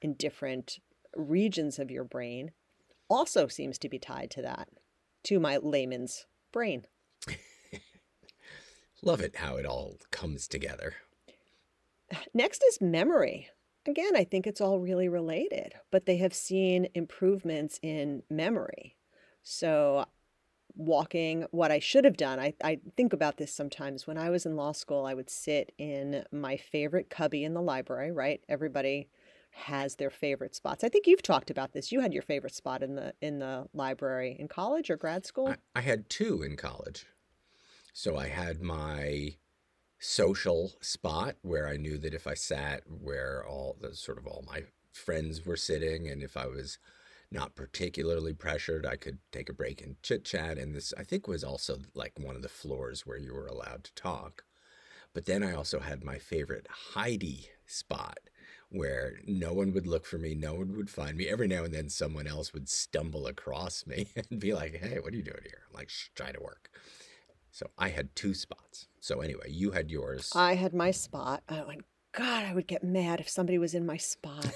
in 0.00 0.14
different 0.14 0.78
regions 1.16 1.78
of 1.78 1.90
your 1.90 2.04
brain 2.04 2.52
also 3.08 3.48
seems 3.48 3.78
to 3.78 3.88
be 3.88 3.98
tied 3.98 4.30
to 4.32 4.42
that, 4.42 4.68
to 5.24 5.40
my 5.40 5.56
layman's 5.56 6.26
brain. 6.52 6.86
Love 9.02 9.20
it 9.20 9.36
how 9.36 9.56
it 9.56 9.66
all 9.66 9.96
comes 10.10 10.48
together. 10.48 10.94
Next 12.34 12.62
is 12.68 12.80
memory. 12.80 13.48
Again, 13.86 14.16
I 14.16 14.24
think 14.24 14.46
it's 14.46 14.60
all 14.60 14.80
really 14.80 15.08
related, 15.08 15.74
but 15.90 16.04
they 16.04 16.18
have 16.18 16.34
seen 16.34 16.88
improvements 16.94 17.78
in 17.82 18.22
memory. 18.28 18.96
So, 19.42 20.04
walking, 20.74 21.46
what 21.52 21.70
I 21.70 21.78
should 21.78 22.04
have 22.04 22.16
done, 22.16 22.38
I, 22.38 22.52
I 22.62 22.80
think 22.96 23.12
about 23.12 23.38
this 23.38 23.54
sometimes. 23.54 24.06
When 24.06 24.18
I 24.18 24.28
was 24.28 24.44
in 24.44 24.56
law 24.56 24.72
school, 24.72 25.06
I 25.06 25.14
would 25.14 25.30
sit 25.30 25.72
in 25.78 26.24
my 26.30 26.56
favorite 26.56 27.08
cubby 27.08 27.44
in 27.44 27.54
the 27.54 27.62
library, 27.62 28.12
right? 28.12 28.42
Everybody 28.48 29.08
has 29.52 29.96
their 29.96 30.10
favorite 30.10 30.54
spots. 30.54 30.84
I 30.84 30.88
think 30.88 31.06
you've 31.06 31.22
talked 31.22 31.50
about 31.50 31.72
this. 31.72 31.90
You 31.90 32.00
had 32.00 32.12
your 32.12 32.22
favorite 32.22 32.54
spot 32.54 32.82
in 32.82 32.94
the 32.94 33.14
in 33.22 33.38
the 33.38 33.66
library 33.72 34.36
in 34.38 34.48
college 34.48 34.90
or 34.90 34.96
grad 34.96 35.24
school? 35.24 35.48
I, 35.48 35.56
I 35.76 35.80
had 35.80 36.10
two 36.10 36.42
in 36.42 36.56
college. 36.56 37.06
So 37.92 38.16
I 38.16 38.28
had 38.28 38.60
my 38.62 39.36
social 39.98 40.74
spot 40.80 41.36
where 41.42 41.68
I 41.68 41.76
knew 41.76 41.98
that 41.98 42.14
if 42.14 42.26
I 42.26 42.34
sat 42.34 42.82
where 42.88 43.44
all 43.46 43.76
the 43.80 43.94
sort 43.94 44.18
of 44.18 44.26
all 44.26 44.44
my 44.46 44.64
friends 44.92 45.44
were 45.46 45.56
sitting 45.56 46.08
and 46.08 46.22
if 46.22 46.36
I 46.36 46.46
was 46.46 46.78
not 47.30 47.56
particularly 47.56 48.34
pressured, 48.34 48.86
I 48.86 48.96
could 48.96 49.18
take 49.32 49.48
a 49.50 49.54
break 49.54 49.82
and 49.82 50.02
chit 50.02 50.24
chat. 50.24 50.58
And 50.58 50.74
this, 50.74 50.94
I 50.98 51.04
think, 51.04 51.28
was 51.28 51.44
also 51.44 51.78
like 51.94 52.18
one 52.18 52.36
of 52.36 52.42
the 52.42 52.48
floors 52.48 53.06
where 53.06 53.18
you 53.18 53.34
were 53.34 53.46
allowed 53.46 53.84
to 53.84 53.94
talk. 53.94 54.44
But 55.14 55.26
then 55.26 55.42
I 55.42 55.52
also 55.54 55.80
had 55.80 56.04
my 56.04 56.18
favorite 56.18 56.66
Heidi 56.94 57.50
spot 57.66 58.18
where 58.70 59.20
no 59.26 59.52
one 59.52 59.72
would 59.72 59.86
look 59.86 60.06
for 60.06 60.18
me, 60.18 60.34
no 60.34 60.54
one 60.54 60.76
would 60.76 60.90
find 60.90 61.16
me. 61.16 61.28
Every 61.28 61.48
now 61.48 61.64
and 61.64 61.74
then, 61.74 61.88
someone 61.90 62.26
else 62.26 62.52
would 62.52 62.68
stumble 62.68 63.26
across 63.26 63.86
me 63.86 64.08
and 64.30 64.40
be 64.40 64.54
like, 64.54 64.76
"Hey, 64.76 64.98
what 65.00 65.12
are 65.12 65.16
you 65.16 65.22
doing 65.22 65.42
here?" 65.44 65.62
I'm 65.68 65.76
like, 65.76 65.90
Shh, 65.90 66.10
"Trying 66.14 66.34
to 66.34 66.40
work." 66.40 66.70
So 67.58 67.70
I 67.76 67.88
had 67.88 68.14
two 68.14 68.34
spots. 68.34 68.86
So 69.00 69.20
anyway, 69.20 69.50
you 69.50 69.72
had 69.72 69.90
yours. 69.90 70.30
I 70.32 70.54
had 70.54 70.72
my 70.72 70.92
spot. 70.92 71.42
Oh, 71.48 71.66
went, 71.66 71.84
God, 72.12 72.44
I 72.44 72.54
would 72.54 72.68
get 72.68 72.84
mad 72.84 73.18
if 73.18 73.28
somebody 73.28 73.58
was 73.58 73.74
in 73.74 73.84
my 73.84 73.96
spot. 73.96 74.52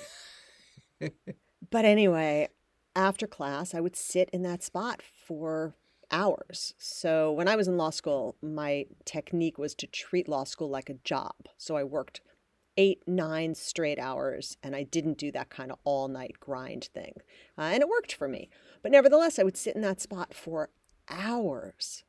but 1.01 1.85
anyway, 1.85 2.51
after 2.95 3.27
class, 3.27 3.75
I 3.75 3.81
would 3.81 3.97
sit 3.97 4.31
in 4.31 4.43
that 4.43 4.63
spot 4.63 5.03
for 5.03 5.75
hours. 6.13 6.75
So 6.79 7.33
when 7.33 7.49
I 7.49 7.57
was 7.57 7.67
in 7.67 7.77
law 7.77 7.91
school, 7.91 8.37
my 8.41 8.87
technique 9.05 9.59
was 9.59 9.75
to 9.77 9.89
treat 9.89 10.29
law 10.29 10.45
school 10.45 10.71
like 10.71 10.89
a 10.89 10.95
job. 11.03 11.35
So 11.59 11.75
I 11.75 11.83
worked 11.83 12.21
eight, 12.77 13.03
nine 13.09 13.57
straight 13.57 13.99
hours, 13.99 14.59
and 14.63 14.77
I 14.77 14.85
didn't 14.85 15.19
do 15.19 15.33
that 15.33 15.51
kind 15.51 15.73
of 15.73 15.79
all 15.83 16.07
night 16.07 16.39
grind 16.39 16.85
thing. 16.95 17.15
Uh, 17.59 17.63
and 17.63 17.83
it 17.83 17.89
worked 17.89 18.15
for 18.15 18.29
me. 18.29 18.49
But 18.81 18.93
nevertheless, 18.93 19.41
I 19.41 19.43
would 19.43 19.57
sit 19.57 19.75
in 19.75 19.83
that 19.83 20.01
spot 20.01 20.35
for 20.35 20.71
hours. 21.11 22.05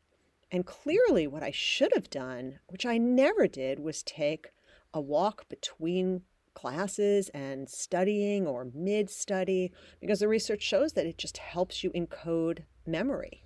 And 0.53 0.67
clearly, 0.67 1.25
what 1.25 1.41
I 1.41 1.49
should 1.49 1.91
have 1.95 2.11
done, 2.11 2.59
which 2.67 2.85
I 2.85 2.99
never 2.99 3.47
did, 3.47 3.79
was 3.79 4.03
take 4.03 4.51
a 4.93 5.01
walk 5.01 5.49
between 5.49 6.21
classes 6.53 7.29
and 7.29 7.67
studying 7.67 8.45
or 8.45 8.67
mid 8.71 9.09
study, 9.09 9.71
because 9.99 10.19
the 10.19 10.27
research 10.27 10.61
shows 10.61 10.93
that 10.93 11.07
it 11.07 11.17
just 11.17 11.39
helps 11.39 11.83
you 11.83 11.89
encode 11.89 12.65
memory. 12.85 13.43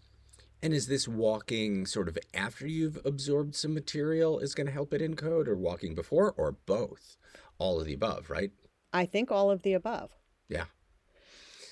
And 0.61 0.73
is 0.73 0.87
this 0.87 1.07
walking 1.07 1.85
sort 1.85 2.09
of 2.09 2.17
after 2.33 2.67
you've 2.67 2.99
absorbed 3.05 3.55
some 3.55 3.73
material 3.73 4.39
is 4.39 4.53
going 4.53 4.67
to 4.67 4.73
help 4.73 4.93
it 4.93 4.99
encode, 4.99 5.47
or 5.47 5.55
walking 5.55 5.95
before, 5.95 6.33
or 6.35 6.57
both? 6.65 7.15
All 7.57 7.79
of 7.79 7.85
the 7.85 7.93
above, 7.93 8.29
right? 8.29 8.51
I 8.91 9.05
think 9.05 9.31
all 9.31 9.49
of 9.49 9.61
the 9.61 9.71
above. 9.71 10.11
Yeah. 10.49 10.65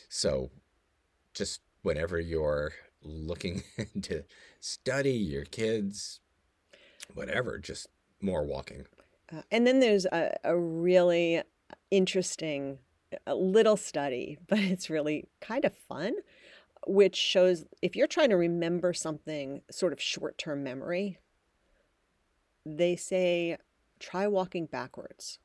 So 0.08 0.52
just 1.34 1.60
whenever 1.82 2.22
you're 2.22 2.72
looking 3.06 3.64
to 4.02 4.24
study 4.60 5.14
your 5.14 5.46
kids, 5.46 6.20
whatever, 7.14 7.58
just 7.58 7.88
more 8.22 8.44
walking. 8.44 8.86
Uh, 9.32 9.42
and 9.52 9.66
then 9.66 9.80
there's 9.80 10.06
a, 10.06 10.36
a 10.44 10.58
really 10.58 11.42
interesting 11.92 12.80
little 13.28 13.78
study, 13.78 14.38
but 14.48 14.60
it's 14.60 14.90
really 14.90 15.28
kind 15.42 15.66
of 15.66 15.76
fun, 15.76 16.16
which 16.88 17.16
shows 17.16 17.66
if 17.82 17.96
you're 17.96 18.08
trying 18.08 18.30
to 18.30 18.38
remember 18.38 18.94
something 18.94 19.62
sort 19.72 19.94
of 19.94 20.02
short 20.02 20.38
term 20.38 20.64
memory, 20.64 21.20
they 22.66 22.96
say 22.96 23.58
try 24.00 24.28
walking 24.28 24.66
backwards. 24.66 25.40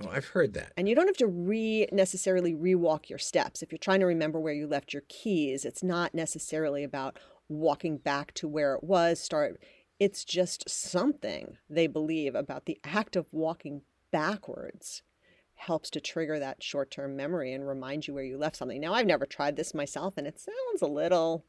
Oh, 0.00 0.08
I've 0.10 0.28
heard 0.28 0.54
that. 0.54 0.72
And 0.76 0.88
you 0.88 0.94
don't 0.94 1.06
have 1.06 1.16
to 1.18 1.26
re 1.26 1.86
necessarily 1.92 2.54
rewalk 2.54 3.08
your 3.08 3.18
steps. 3.18 3.62
If 3.62 3.70
you're 3.70 3.78
trying 3.78 4.00
to 4.00 4.06
remember 4.06 4.40
where 4.40 4.54
you 4.54 4.66
left 4.66 4.92
your 4.92 5.02
keys, 5.08 5.64
it's 5.64 5.82
not 5.82 6.14
necessarily 6.14 6.82
about 6.82 7.18
walking 7.48 7.98
back 7.98 8.32
to 8.34 8.48
where 8.48 8.74
it 8.74 8.82
was, 8.82 9.20
start 9.20 9.60
it's 10.02 10.24
just 10.24 10.68
something 10.68 11.58
they 11.70 11.86
believe 11.86 12.34
about 12.34 12.66
the 12.66 12.80
act 12.82 13.14
of 13.14 13.32
walking 13.32 13.82
backwards 14.10 15.02
helps 15.54 15.90
to 15.90 16.00
trigger 16.00 16.40
that 16.40 16.60
short-term 16.60 17.14
memory 17.14 17.52
and 17.52 17.68
remind 17.68 18.08
you 18.08 18.14
where 18.14 18.24
you 18.24 18.36
left 18.36 18.56
something. 18.56 18.80
Now, 18.80 18.94
I've 18.94 19.06
never 19.06 19.26
tried 19.26 19.54
this 19.54 19.74
myself 19.74 20.14
and 20.16 20.26
it 20.26 20.40
sounds 20.40 20.82
a 20.82 20.86
little 20.86 21.44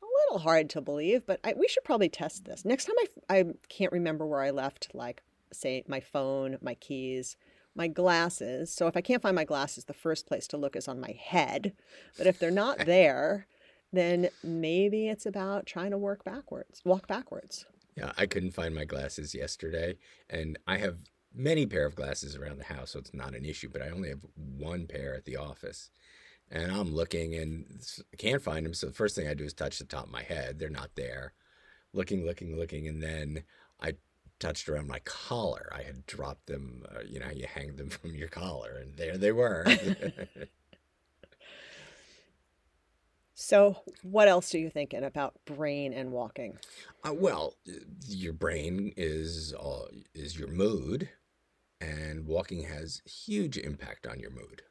a 0.00 0.06
little 0.26 0.38
hard 0.38 0.70
to 0.70 0.80
believe, 0.80 1.26
but 1.26 1.40
I, 1.42 1.54
we 1.56 1.66
should 1.66 1.82
probably 1.82 2.08
test 2.08 2.44
this. 2.44 2.64
Next 2.64 2.84
time 2.84 2.94
I 3.28 3.36
I 3.36 3.44
can't 3.68 3.92
remember 3.92 4.26
where 4.26 4.42
I 4.42 4.50
left 4.50 4.88
like 4.94 5.22
say 5.52 5.82
my 5.88 5.98
phone, 5.98 6.56
my 6.60 6.74
keys, 6.74 7.36
my 7.78 7.88
glasses. 7.88 8.70
So 8.70 8.86
if 8.88 8.96
I 8.96 9.00
can't 9.00 9.22
find 9.22 9.34
my 9.34 9.44
glasses, 9.44 9.84
the 9.84 9.94
first 9.94 10.26
place 10.26 10.46
to 10.48 10.58
look 10.58 10.76
is 10.76 10.88
on 10.88 11.00
my 11.00 11.12
head. 11.18 11.72
But 12.18 12.26
if 12.26 12.38
they're 12.38 12.50
not 12.50 12.78
there, 12.84 13.46
then 13.92 14.28
maybe 14.42 15.08
it's 15.08 15.24
about 15.24 15.64
trying 15.64 15.92
to 15.92 15.98
work 15.98 16.24
backwards, 16.24 16.82
walk 16.84 17.06
backwards. 17.06 17.64
Yeah, 17.96 18.12
I 18.18 18.26
couldn't 18.26 18.52
find 18.52 18.74
my 18.74 18.84
glasses 18.84 19.34
yesterday, 19.34 19.96
and 20.28 20.58
I 20.66 20.76
have 20.76 20.98
many 21.34 21.66
pair 21.66 21.86
of 21.86 21.96
glasses 21.96 22.36
around 22.36 22.58
the 22.58 22.64
house, 22.64 22.90
so 22.90 22.98
it's 22.98 23.14
not 23.14 23.34
an 23.34 23.44
issue. 23.44 23.68
But 23.72 23.82
I 23.82 23.88
only 23.88 24.10
have 24.10 24.20
one 24.36 24.86
pair 24.86 25.14
at 25.14 25.24
the 25.24 25.36
office, 25.36 25.90
and 26.50 26.70
I'm 26.70 26.94
looking 26.94 27.34
and 27.34 27.64
I 28.12 28.16
can't 28.16 28.42
find 28.42 28.64
them. 28.64 28.74
So 28.74 28.86
the 28.86 28.92
first 28.92 29.16
thing 29.16 29.26
I 29.26 29.34
do 29.34 29.44
is 29.44 29.54
touch 29.54 29.78
the 29.78 29.84
top 29.84 30.04
of 30.04 30.12
my 30.12 30.22
head. 30.22 30.58
They're 30.58 30.68
not 30.68 30.90
there. 30.94 31.32
Looking, 31.92 32.24
looking, 32.24 32.56
looking, 32.56 32.86
and 32.86 33.02
then 33.02 33.44
I 33.80 33.94
touched 34.38 34.68
around 34.68 34.88
my 34.88 35.00
collar. 35.00 35.70
I 35.72 35.82
had 35.82 36.06
dropped 36.06 36.46
them. 36.46 36.84
Uh, 36.94 37.00
you 37.06 37.18
know, 37.18 37.30
you 37.30 37.46
hang 37.46 37.76
them 37.76 37.90
from 37.90 38.14
your 38.14 38.28
collar, 38.28 38.78
and 38.80 38.96
there 38.96 39.16
they 39.18 39.32
were. 39.32 39.66
So, 43.40 43.76
what 44.02 44.26
else 44.26 44.52
are 44.52 44.58
you 44.58 44.68
thinking 44.68 45.04
about 45.04 45.36
brain 45.44 45.92
and 45.92 46.10
walking? 46.10 46.58
Uh, 47.04 47.14
well, 47.14 47.54
your 48.08 48.32
brain 48.32 48.92
is 48.96 49.54
uh, 49.54 49.86
is 50.12 50.36
your 50.36 50.48
mood, 50.48 51.08
and 51.80 52.26
walking 52.26 52.64
has 52.64 53.00
huge 53.04 53.56
impact 53.56 54.08
on 54.08 54.18
your 54.18 54.32
mood. 54.32 54.62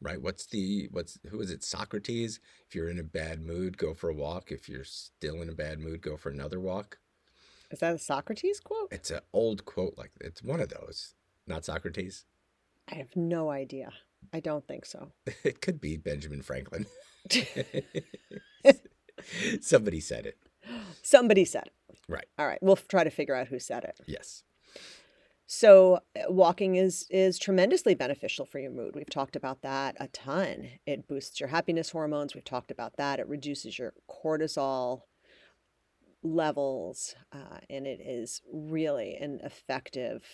Right? 0.00 0.20
What's 0.20 0.46
the 0.46 0.88
what's 0.92 1.18
who 1.28 1.42
is 1.42 1.50
it? 1.50 1.62
Socrates. 1.62 2.40
If 2.66 2.74
you're 2.74 2.88
in 2.88 2.98
a 2.98 3.04
bad 3.04 3.42
mood, 3.42 3.76
go 3.76 3.92
for 3.92 4.08
a 4.08 4.14
walk. 4.14 4.50
If 4.50 4.66
you're 4.66 4.84
still 4.84 5.42
in 5.42 5.50
a 5.50 5.54
bad 5.54 5.78
mood, 5.78 6.00
go 6.00 6.16
for 6.16 6.30
another 6.30 6.60
walk. 6.60 6.96
Is 7.70 7.80
that 7.80 7.94
a 7.94 7.98
Socrates 7.98 8.60
quote? 8.60 8.88
It's 8.92 9.10
an 9.10 9.20
old 9.32 9.64
quote. 9.64 9.94
Like 9.96 10.12
it's 10.20 10.42
one 10.42 10.60
of 10.60 10.68
those. 10.68 11.14
Not 11.46 11.64
Socrates. 11.64 12.24
I 12.90 12.96
have 12.96 13.16
no 13.16 13.50
idea. 13.50 13.92
I 14.32 14.40
don't 14.40 14.66
think 14.66 14.86
so. 14.86 15.12
It 15.44 15.60
could 15.60 15.80
be 15.80 15.96
Benjamin 15.96 16.42
Franklin. 16.42 16.86
Somebody 19.60 20.00
said 20.00 20.26
it. 20.26 20.38
Somebody 21.02 21.44
said 21.44 21.64
it. 21.66 21.98
Right. 22.08 22.26
All 22.38 22.46
right. 22.46 22.58
We'll 22.62 22.76
try 22.76 23.04
to 23.04 23.10
figure 23.10 23.34
out 23.34 23.48
who 23.48 23.58
said 23.58 23.84
it. 23.84 23.98
Yes. 24.06 24.42
So 25.46 26.00
uh, 26.16 26.32
walking 26.32 26.76
is 26.76 27.06
is 27.10 27.38
tremendously 27.38 27.94
beneficial 27.94 28.46
for 28.46 28.58
your 28.58 28.70
mood. 28.70 28.94
We've 28.96 29.10
talked 29.10 29.36
about 29.36 29.62
that 29.62 29.96
a 30.00 30.08
ton. 30.08 30.68
It 30.86 31.06
boosts 31.06 31.38
your 31.38 31.50
happiness 31.50 31.90
hormones. 31.90 32.34
We've 32.34 32.44
talked 32.44 32.70
about 32.70 32.96
that. 32.96 33.20
It 33.20 33.28
reduces 33.28 33.78
your 33.78 33.92
cortisol. 34.10 35.02
Levels, 36.24 37.14
uh, 37.32 37.58
and 37.70 37.86
it 37.86 38.00
is 38.00 38.42
really 38.52 39.14
an 39.16 39.40
effective. 39.44 40.24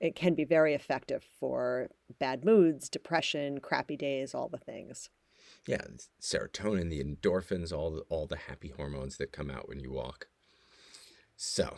It 0.00 0.14
can 0.14 0.34
be 0.34 0.44
very 0.44 0.74
effective 0.74 1.24
for 1.38 1.90
bad 2.18 2.44
moods, 2.44 2.88
depression, 2.88 3.58
crappy 3.58 3.96
days, 3.96 4.34
all 4.34 4.48
the 4.48 4.58
things. 4.58 5.10
Yeah, 5.66 5.82
serotonin, 6.20 6.90
the 6.90 7.02
endorphins, 7.02 7.72
all 7.72 7.90
the, 7.90 8.02
all 8.08 8.26
the 8.26 8.36
happy 8.36 8.72
hormones 8.76 9.16
that 9.18 9.32
come 9.32 9.50
out 9.50 9.68
when 9.68 9.78
you 9.78 9.92
walk. 9.92 10.28
So, 11.36 11.76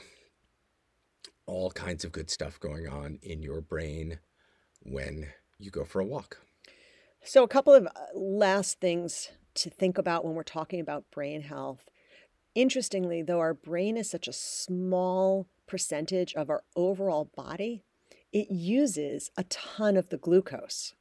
all 1.46 1.70
kinds 1.70 2.05
of 2.05 2.12
good 2.12 2.31
stuff 2.31 2.61
going 2.61 2.88
on 2.88 3.18
in 3.22 3.42
your 3.42 3.61
brain 3.61 4.20
when 4.83 5.29
you 5.59 5.70
go 5.70 5.85
for 5.85 6.00
a 6.00 6.05
walk. 6.05 6.38
So, 7.22 7.42
a 7.42 7.48
couple 7.48 7.74
of 7.74 7.87
uh, 7.87 7.90
last 8.14 8.81
things 8.81 9.31
to 9.55 9.70
think 9.70 9.98
about 9.98 10.24
when 10.24 10.35
we're 10.35 10.42
talking 10.42 10.81
about 10.81 11.11
brain 11.11 11.42
health. 11.42 11.90
Interestingly, 12.55 13.23
though 13.23 13.40
our 13.40 13.55
brain 13.55 13.97
is 13.97 14.09
such 14.09 14.29
a 14.29 14.33
small 14.33 15.49
percentage 15.67 16.35
of 16.35 16.51
our 16.51 16.62
overall 16.77 17.31
body, 17.37 17.83
it 18.33 18.51
uses 18.51 19.31
a 19.37 19.45
ton 19.45 19.97
of 19.97 20.09
the 20.11 20.17
glucose. 20.17 20.95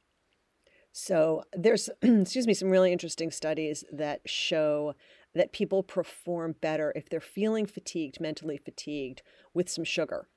So, 0.92 1.44
there's, 1.52 1.90
excuse 2.02 2.46
me, 2.46 2.54
some 2.54 2.70
really 2.70 2.92
interesting 2.92 3.30
studies 3.30 3.84
that 3.92 4.20
show 4.26 4.94
that 5.34 5.52
people 5.52 5.82
perform 5.82 6.54
better 6.60 6.92
if 6.94 7.08
they're 7.08 7.20
feeling 7.20 7.66
fatigued, 7.66 8.20
mentally 8.20 8.56
fatigued, 8.56 9.22
with 9.52 9.68
some 9.68 9.84
sugar. 9.84 10.28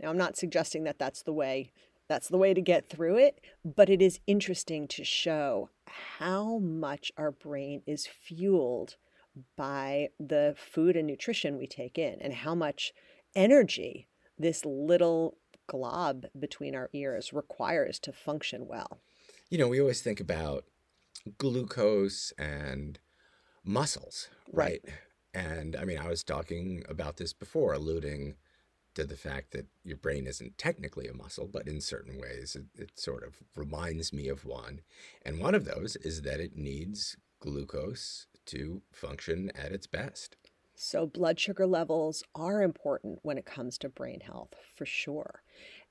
Now, 0.00 0.10
I'm 0.10 0.16
not 0.16 0.36
suggesting 0.36 0.84
that 0.84 0.98
that's 0.98 1.22
the 1.22 1.32
way 1.32 1.72
that's 2.08 2.28
the 2.28 2.38
way 2.38 2.54
to 2.54 2.62
get 2.62 2.88
through 2.88 3.18
it, 3.18 3.38
but 3.64 3.90
it 3.90 4.00
is 4.00 4.20
interesting 4.26 4.88
to 4.88 5.04
show 5.04 5.68
how 6.18 6.58
much 6.58 7.12
our 7.18 7.30
brain 7.30 7.82
is 7.86 8.06
fueled 8.06 8.96
by 9.56 10.08
the 10.18 10.54
food 10.56 10.96
and 10.96 11.06
nutrition 11.06 11.58
we 11.58 11.66
take 11.66 11.98
in 11.98 12.18
and 12.20 12.32
how 12.32 12.54
much 12.54 12.92
energy 13.34 14.08
this 14.38 14.64
little 14.64 15.36
glob 15.66 16.26
between 16.38 16.74
our 16.74 16.88
ears 16.92 17.32
requires 17.32 17.98
to 18.00 18.12
function 18.12 18.66
well. 18.66 19.00
You 19.50 19.58
know, 19.58 19.68
we 19.68 19.80
always 19.80 20.00
think 20.00 20.20
about 20.20 20.64
glucose 21.36 22.32
and 22.38 22.98
muscles, 23.64 24.28
right? 24.52 24.80
right? 24.84 24.94
And 25.34 25.76
I 25.76 25.84
mean, 25.84 25.98
I 25.98 26.08
was 26.08 26.24
talking 26.24 26.82
about 26.88 27.16
this 27.18 27.32
before, 27.32 27.74
alluding 27.74 28.34
to 28.94 29.04
the 29.04 29.16
fact 29.16 29.52
that 29.52 29.66
your 29.84 29.96
brain 29.96 30.26
isn't 30.26 30.58
technically 30.58 31.06
a 31.06 31.14
muscle, 31.14 31.48
but 31.50 31.68
in 31.68 31.80
certain 31.80 32.18
ways 32.18 32.56
it, 32.56 32.82
it, 32.82 32.98
sort 32.98 33.22
of 33.22 33.36
reminds 33.54 34.12
me 34.12 34.28
of 34.28 34.44
one. 34.44 34.80
And 35.22 35.38
one 35.38 35.54
of 35.54 35.64
those 35.64 35.94
is 35.96 36.22
that 36.22 36.40
it 36.40 36.56
needs 36.56 37.16
glucose 37.40 38.26
to 38.48 38.82
function 38.92 39.50
at 39.54 39.72
its 39.72 39.86
best. 39.86 40.36
So, 40.74 41.06
blood 41.06 41.40
sugar 41.40 41.66
levels 41.66 42.22
are 42.34 42.62
important 42.62 43.18
when 43.22 43.36
it 43.36 43.44
comes 43.44 43.78
to 43.78 43.88
brain 43.88 44.20
health, 44.20 44.54
for 44.76 44.86
sure. 44.86 45.42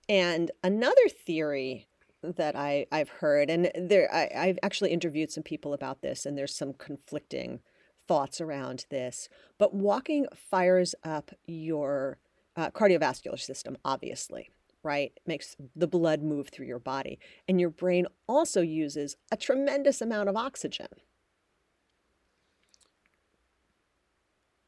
And 0.07 0.51
another 0.63 1.09
theory 1.09 1.87
that 2.23 2.55
I, 2.55 2.85
I've 2.91 3.09
heard, 3.09 3.49
and 3.49 3.69
there 3.75 4.13
I, 4.13 4.29
I've 4.35 4.59
actually 4.63 4.91
interviewed 4.91 5.31
some 5.31 5.43
people 5.43 5.73
about 5.73 6.01
this, 6.01 6.25
and 6.25 6.37
there's 6.37 6.55
some 6.55 6.73
conflicting 6.73 7.59
thoughts 8.07 8.39
around 8.39 8.85
this. 8.89 9.27
But 9.57 9.73
walking 9.73 10.25
fires 10.33 10.95
up 11.03 11.31
your 11.45 12.19
uh, 12.55 12.71
cardiovascular 12.71 13.39
system, 13.39 13.77
obviously, 13.83 14.49
right? 14.83 15.11
Makes 15.25 15.57
the 15.75 15.87
blood 15.87 16.23
move 16.23 16.49
through 16.49 16.65
your 16.65 16.79
body. 16.79 17.19
And 17.47 17.59
your 17.59 17.69
brain 17.69 18.07
also 18.27 18.61
uses 18.61 19.17
a 19.31 19.37
tremendous 19.37 20.01
amount 20.01 20.29
of 20.29 20.37
oxygen. 20.37 20.87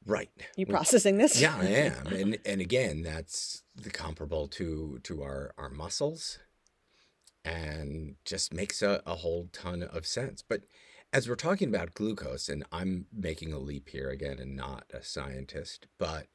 Right. 0.09 0.29
You 0.55 0.65
processing 0.65 1.17
this? 1.17 1.39
Yeah, 1.39 1.55
I 1.55 1.65
am. 1.67 2.07
and 2.07 2.39
and 2.45 2.61
again, 2.61 3.03
that's 3.03 3.63
the 3.75 3.91
comparable 3.91 4.47
to 4.49 4.99
to 5.03 5.21
our 5.21 5.53
our 5.57 5.69
muscles 5.69 6.39
and 7.45 8.15
just 8.25 8.53
makes 8.53 8.81
a, 8.81 9.01
a 9.05 9.15
whole 9.15 9.49
ton 9.53 9.83
of 9.83 10.05
sense. 10.05 10.41
But 10.41 10.63
as 11.13 11.29
we're 11.29 11.35
talking 11.35 11.69
about 11.69 11.93
glucose, 11.93 12.49
and 12.49 12.65
I'm 12.71 13.05
making 13.15 13.53
a 13.53 13.59
leap 13.59 13.89
here 13.89 14.09
again 14.09 14.39
and 14.39 14.55
not 14.55 14.85
a 14.93 15.03
scientist, 15.03 15.87
but 15.97 16.27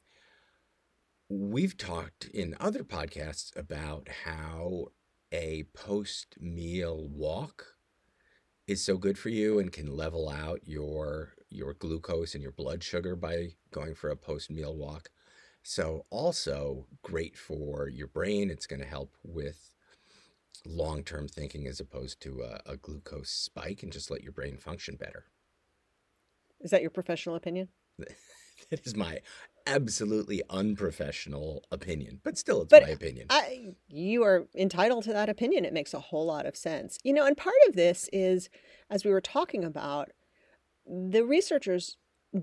we've 1.29 1.77
talked 1.77 2.25
in 2.25 2.55
other 2.59 2.83
podcasts 2.83 3.55
about 3.57 4.07
how 4.25 4.87
a 5.31 5.63
post 5.73 6.35
meal 6.39 7.07
walk 7.07 7.75
is 8.67 8.83
so 8.83 8.97
good 8.97 9.17
for 9.17 9.29
you 9.29 9.59
and 9.59 9.71
can 9.71 9.95
level 9.95 10.27
out 10.29 10.61
your 10.65 11.34
your 11.49 11.73
glucose 11.73 12.33
and 12.33 12.43
your 12.43 12.51
blood 12.51 12.83
sugar 12.83 13.15
by 13.15 13.49
going 13.71 13.95
for 13.95 14.09
a 14.09 14.15
post 14.15 14.49
meal 14.49 14.75
walk. 14.75 15.09
So 15.63 16.05
also 16.09 16.85
great 17.01 17.37
for 17.37 17.87
your 17.89 18.07
brain. 18.07 18.49
It's 18.49 18.67
going 18.67 18.81
to 18.81 18.87
help 18.87 19.15
with 19.23 19.71
long 20.65 21.03
term 21.03 21.27
thinking 21.27 21.67
as 21.67 21.79
opposed 21.79 22.21
to 22.21 22.41
a, 22.41 22.71
a 22.71 22.77
glucose 22.77 23.29
spike 23.29 23.83
and 23.83 23.91
just 23.91 24.11
let 24.11 24.23
your 24.23 24.31
brain 24.31 24.57
function 24.57 24.95
better. 24.95 25.25
Is 26.61 26.71
that 26.71 26.81
your 26.81 26.91
professional 26.91 27.35
opinion? 27.35 27.69
that 28.69 28.85
is 28.85 28.95
my 28.95 29.19
absolutely 29.67 30.41
unprofessional 30.49 31.63
opinion, 31.71 32.21
but 32.23 32.37
still, 32.37 32.61
it's 32.61 32.71
but 32.71 32.83
my 32.83 32.89
opinion. 32.89 33.27
I, 33.29 33.73
you 33.87 34.23
are 34.23 34.47
entitled 34.55 35.03
to 35.05 35.13
that 35.13 35.29
opinion. 35.29 35.65
It 35.65 35.73
makes 35.73 35.93
a 35.93 35.99
whole 35.99 36.25
lot 36.25 36.45
of 36.45 36.55
sense. 36.55 36.97
You 37.03 37.13
know, 37.13 37.25
and 37.25 37.35
part 37.35 37.55
of 37.67 37.75
this 37.75 38.09
is, 38.13 38.49
as 38.89 39.03
we 39.03 39.11
were 39.11 39.21
talking 39.21 39.63
about, 39.63 40.11
the 40.85 41.23
researchers 41.23 41.97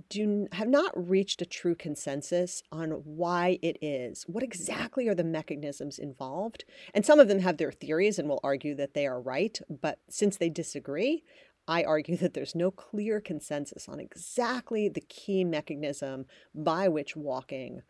do 0.09 0.49
have 0.53 0.69
not 0.69 1.09
reached 1.09 1.43
a 1.43 1.47
true 1.47 1.75
consensus 1.75 2.63
on 2.73 2.91
why 2.91 3.59
it 3.63 3.77
is. 3.83 4.25
What 4.25 4.43
exactly 4.43 5.07
are 5.09 5.15
the 5.15 5.25
mechanisms 5.25 5.99
involved? 5.99 6.65
And 6.95 7.05
some 7.05 7.21
of 7.21 7.29
them 7.29 7.41
have 7.41 7.59
their 7.59 7.73
theories 7.73 8.19
and 8.19 8.29
will 8.29 8.41
argue 8.43 8.75
that 8.77 8.95
they 8.95 9.07
are 9.07 9.21
right, 9.21 9.59
but 9.69 9.99
since 10.09 10.37
they 10.37 10.49
disagree, 10.49 11.23
I 11.69 11.85
argue 11.85 12.17
that 12.19 12.35
there's 12.35 12.55
no 12.55 12.71
clear 12.71 13.21
consensus 13.21 13.89
on 13.89 14.01
exactly 14.01 14.89
the 14.89 15.03
key 15.03 15.45
mechanism 15.45 16.27
by 16.55 16.89
which 16.89 17.17
walking 17.17 17.83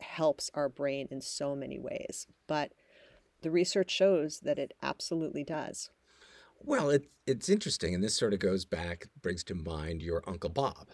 helps 0.00 0.50
our 0.54 0.68
brain 0.68 1.08
in 1.10 1.20
so 1.20 1.54
many 1.54 1.78
ways. 1.78 2.26
But 2.46 2.72
the 3.42 3.50
research 3.50 3.90
shows 3.90 4.40
that 4.40 4.58
it 4.58 4.74
absolutely 4.82 5.44
does. 5.44 5.90
Well, 6.60 6.90
it, 6.90 7.06
it's 7.26 7.48
interesting, 7.48 7.94
and 7.94 8.02
this 8.02 8.16
sort 8.16 8.32
of 8.32 8.38
goes 8.38 8.64
back, 8.64 9.06
brings 9.22 9.44
to 9.44 9.54
mind 9.54 10.02
your 10.02 10.22
Uncle 10.26 10.50
Bob. 10.50 10.88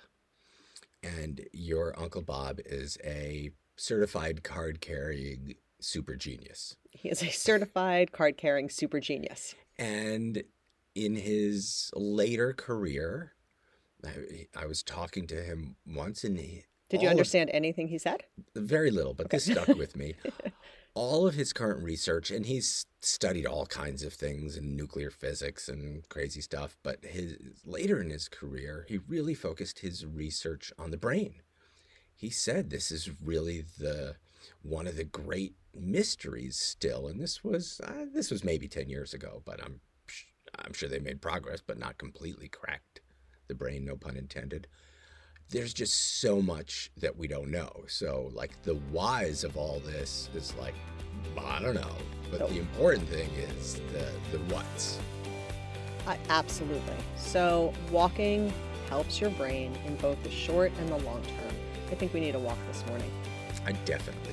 And 1.03 1.41
your 1.53 1.99
Uncle 1.99 2.23
Bob 2.23 2.61
is 2.65 2.97
a 3.05 3.51
certified 3.77 4.45
card 4.45 4.81
carrying 4.81 5.57
super 5.81 6.15
genius. 6.15 6.77
He 6.91 7.09
is 7.09 7.23
a 7.23 7.31
certified 7.31 8.13
card 8.13 8.37
carrying 8.37 8.69
super 8.69 9.01
genius. 9.01 9.55
And 9.79 10.45
in 10.95 11.17
his 11.17 11.91
later 11.95 12.53
career, 12.53 13.33
I, 14.05 14.47
I 14.57 14.67
was 14.67 14.83
talking 14.83 15.27
to 15.29 15.43
him 15.43 15.77
once, 15.87 16.25
and 16.25 16.39
he, 16.39 16.65
did 16.89 17.03
you 17.03 17.09
understand 17.09 17.51
of, 17.51 17.55
anything 17.57 17.89
he 17.89 17.99
said? 17.99 18.25
Very 18.55 18.91
little, 18.91 19.15
but 19.15 19.27
okay. 19.27 19.39
this 19.39 19.45
stuck 19.47 19.69
with 19.69 19.97
me. 19.97 20.15
all 20.95 21.27
of 21.27 21.35
his 21.35 21.53
current 21.53 21.83
research, 21.83 22.31
and 22.31 22.47
he's 22.47 22.87
studied 23.01 23.47
all 23.47 23.67
kinds 23.67 24.03
of 24.03 24.13
things 24.13 24.57
in 24.57 24.77
nuclear 24.77 25.11
physics 25.11 25.69
and 25.69 26.09
crazy 26.09 26.41
stuff. 26.41 26.77
But 26.83 27.05
his 27.05 27.37
later 27.65 28.01
in 28.01 28.11
his 28.11 28.29
career, 28.29 28.87
he 28.89 28.99
really 28.99 29.35
focused 29.35 29.81
his 29.81 30.05
research 30.05 30.73
on 30.79 30.91
the 30.91 30.97
brain. 30.97 31.35
He 32.15 32.31
said 32.31 32.71
this 32.71 32.91
is 32.91 33.11
really 33.23 33.65
the 33.79 34.17
one 34.63 34.87
of 34.87 34.97
the 34.97 35.05
great 35.05 35.55
mysteries 35.75 36.57
still, 36.57 37.07
and 37.09 37.21
this 37.21 37.43
was 37.43 37.81
uh, 37.83 38.07
this 38.13 38.31
was 38.31 38.45
maybe 38.45 38.69
ten 38.69 38.89
years 38.89 39.15
ago, 39.15 39.43
but 39.45 39.63
I'm 39.63 39.81
I'm 40.59 40.73
sure 40.73 40.89
they 40.89 40.99
made 40.99 41.23
progress, 41.23 41.63
but 41.67 41.79
not 41.79 41.99
completely 41.99 42.49
cracked 42.49 43.01
the 43.49 43.55
brain, 43.55 43.85
no 43.85 43.97
pun 43.97 44.17
intended. 44.17 44.67
There's 45.53 45.75
just 45.75 46.21
so 46.21 46.41
much 46.41 46.91
that 46.97 47.15
we 47.15 47.29
don't 47.29 47.51
know. 47.51 47.71
So, 47.87 48.31
like, 48.33 48.63
the 48.63 48.77
whys 48.91 49.45
of 49.45 49.59
all 49.59 49.81
this 49.85 50.31
is 50.35 50.55
like, 50.59 50.73
I 51.39 51.61
don't 51.61 51.75
know. 51.75 51.95
But 52.31 52.49
the 52.49 52.59
important 52.59 53.07
thing 53.11 53.29
is 53.59 53.75
the, 53.93 54.11
the 54.33 54.39
what's. 54.55 54.99
Uh, 56.07 56.17
absolutely. 56.31 56.97
So, 57.19 57.75
walking 57.91 58.51
helps 58.89 59.21
your 59.21 59.29
brain 59.31 59.77
in 59.85 59.97
both 59.97 60.23
the 60.23 60.31
short 60.31 60.73
and 60.79 60.89
the 60.89 60.97
long 61.01 61.21
term. 61.23 61.55
I 61.91 61.97
think 61.97 62.15
we 62.15 62.21
need 62.21 62.35
a 62.35 62.39
walk 62.39 62.57
this 62.69 62.83
morning. 62.87 63.11
I 63.67 63.73
definitely 63.85 64.32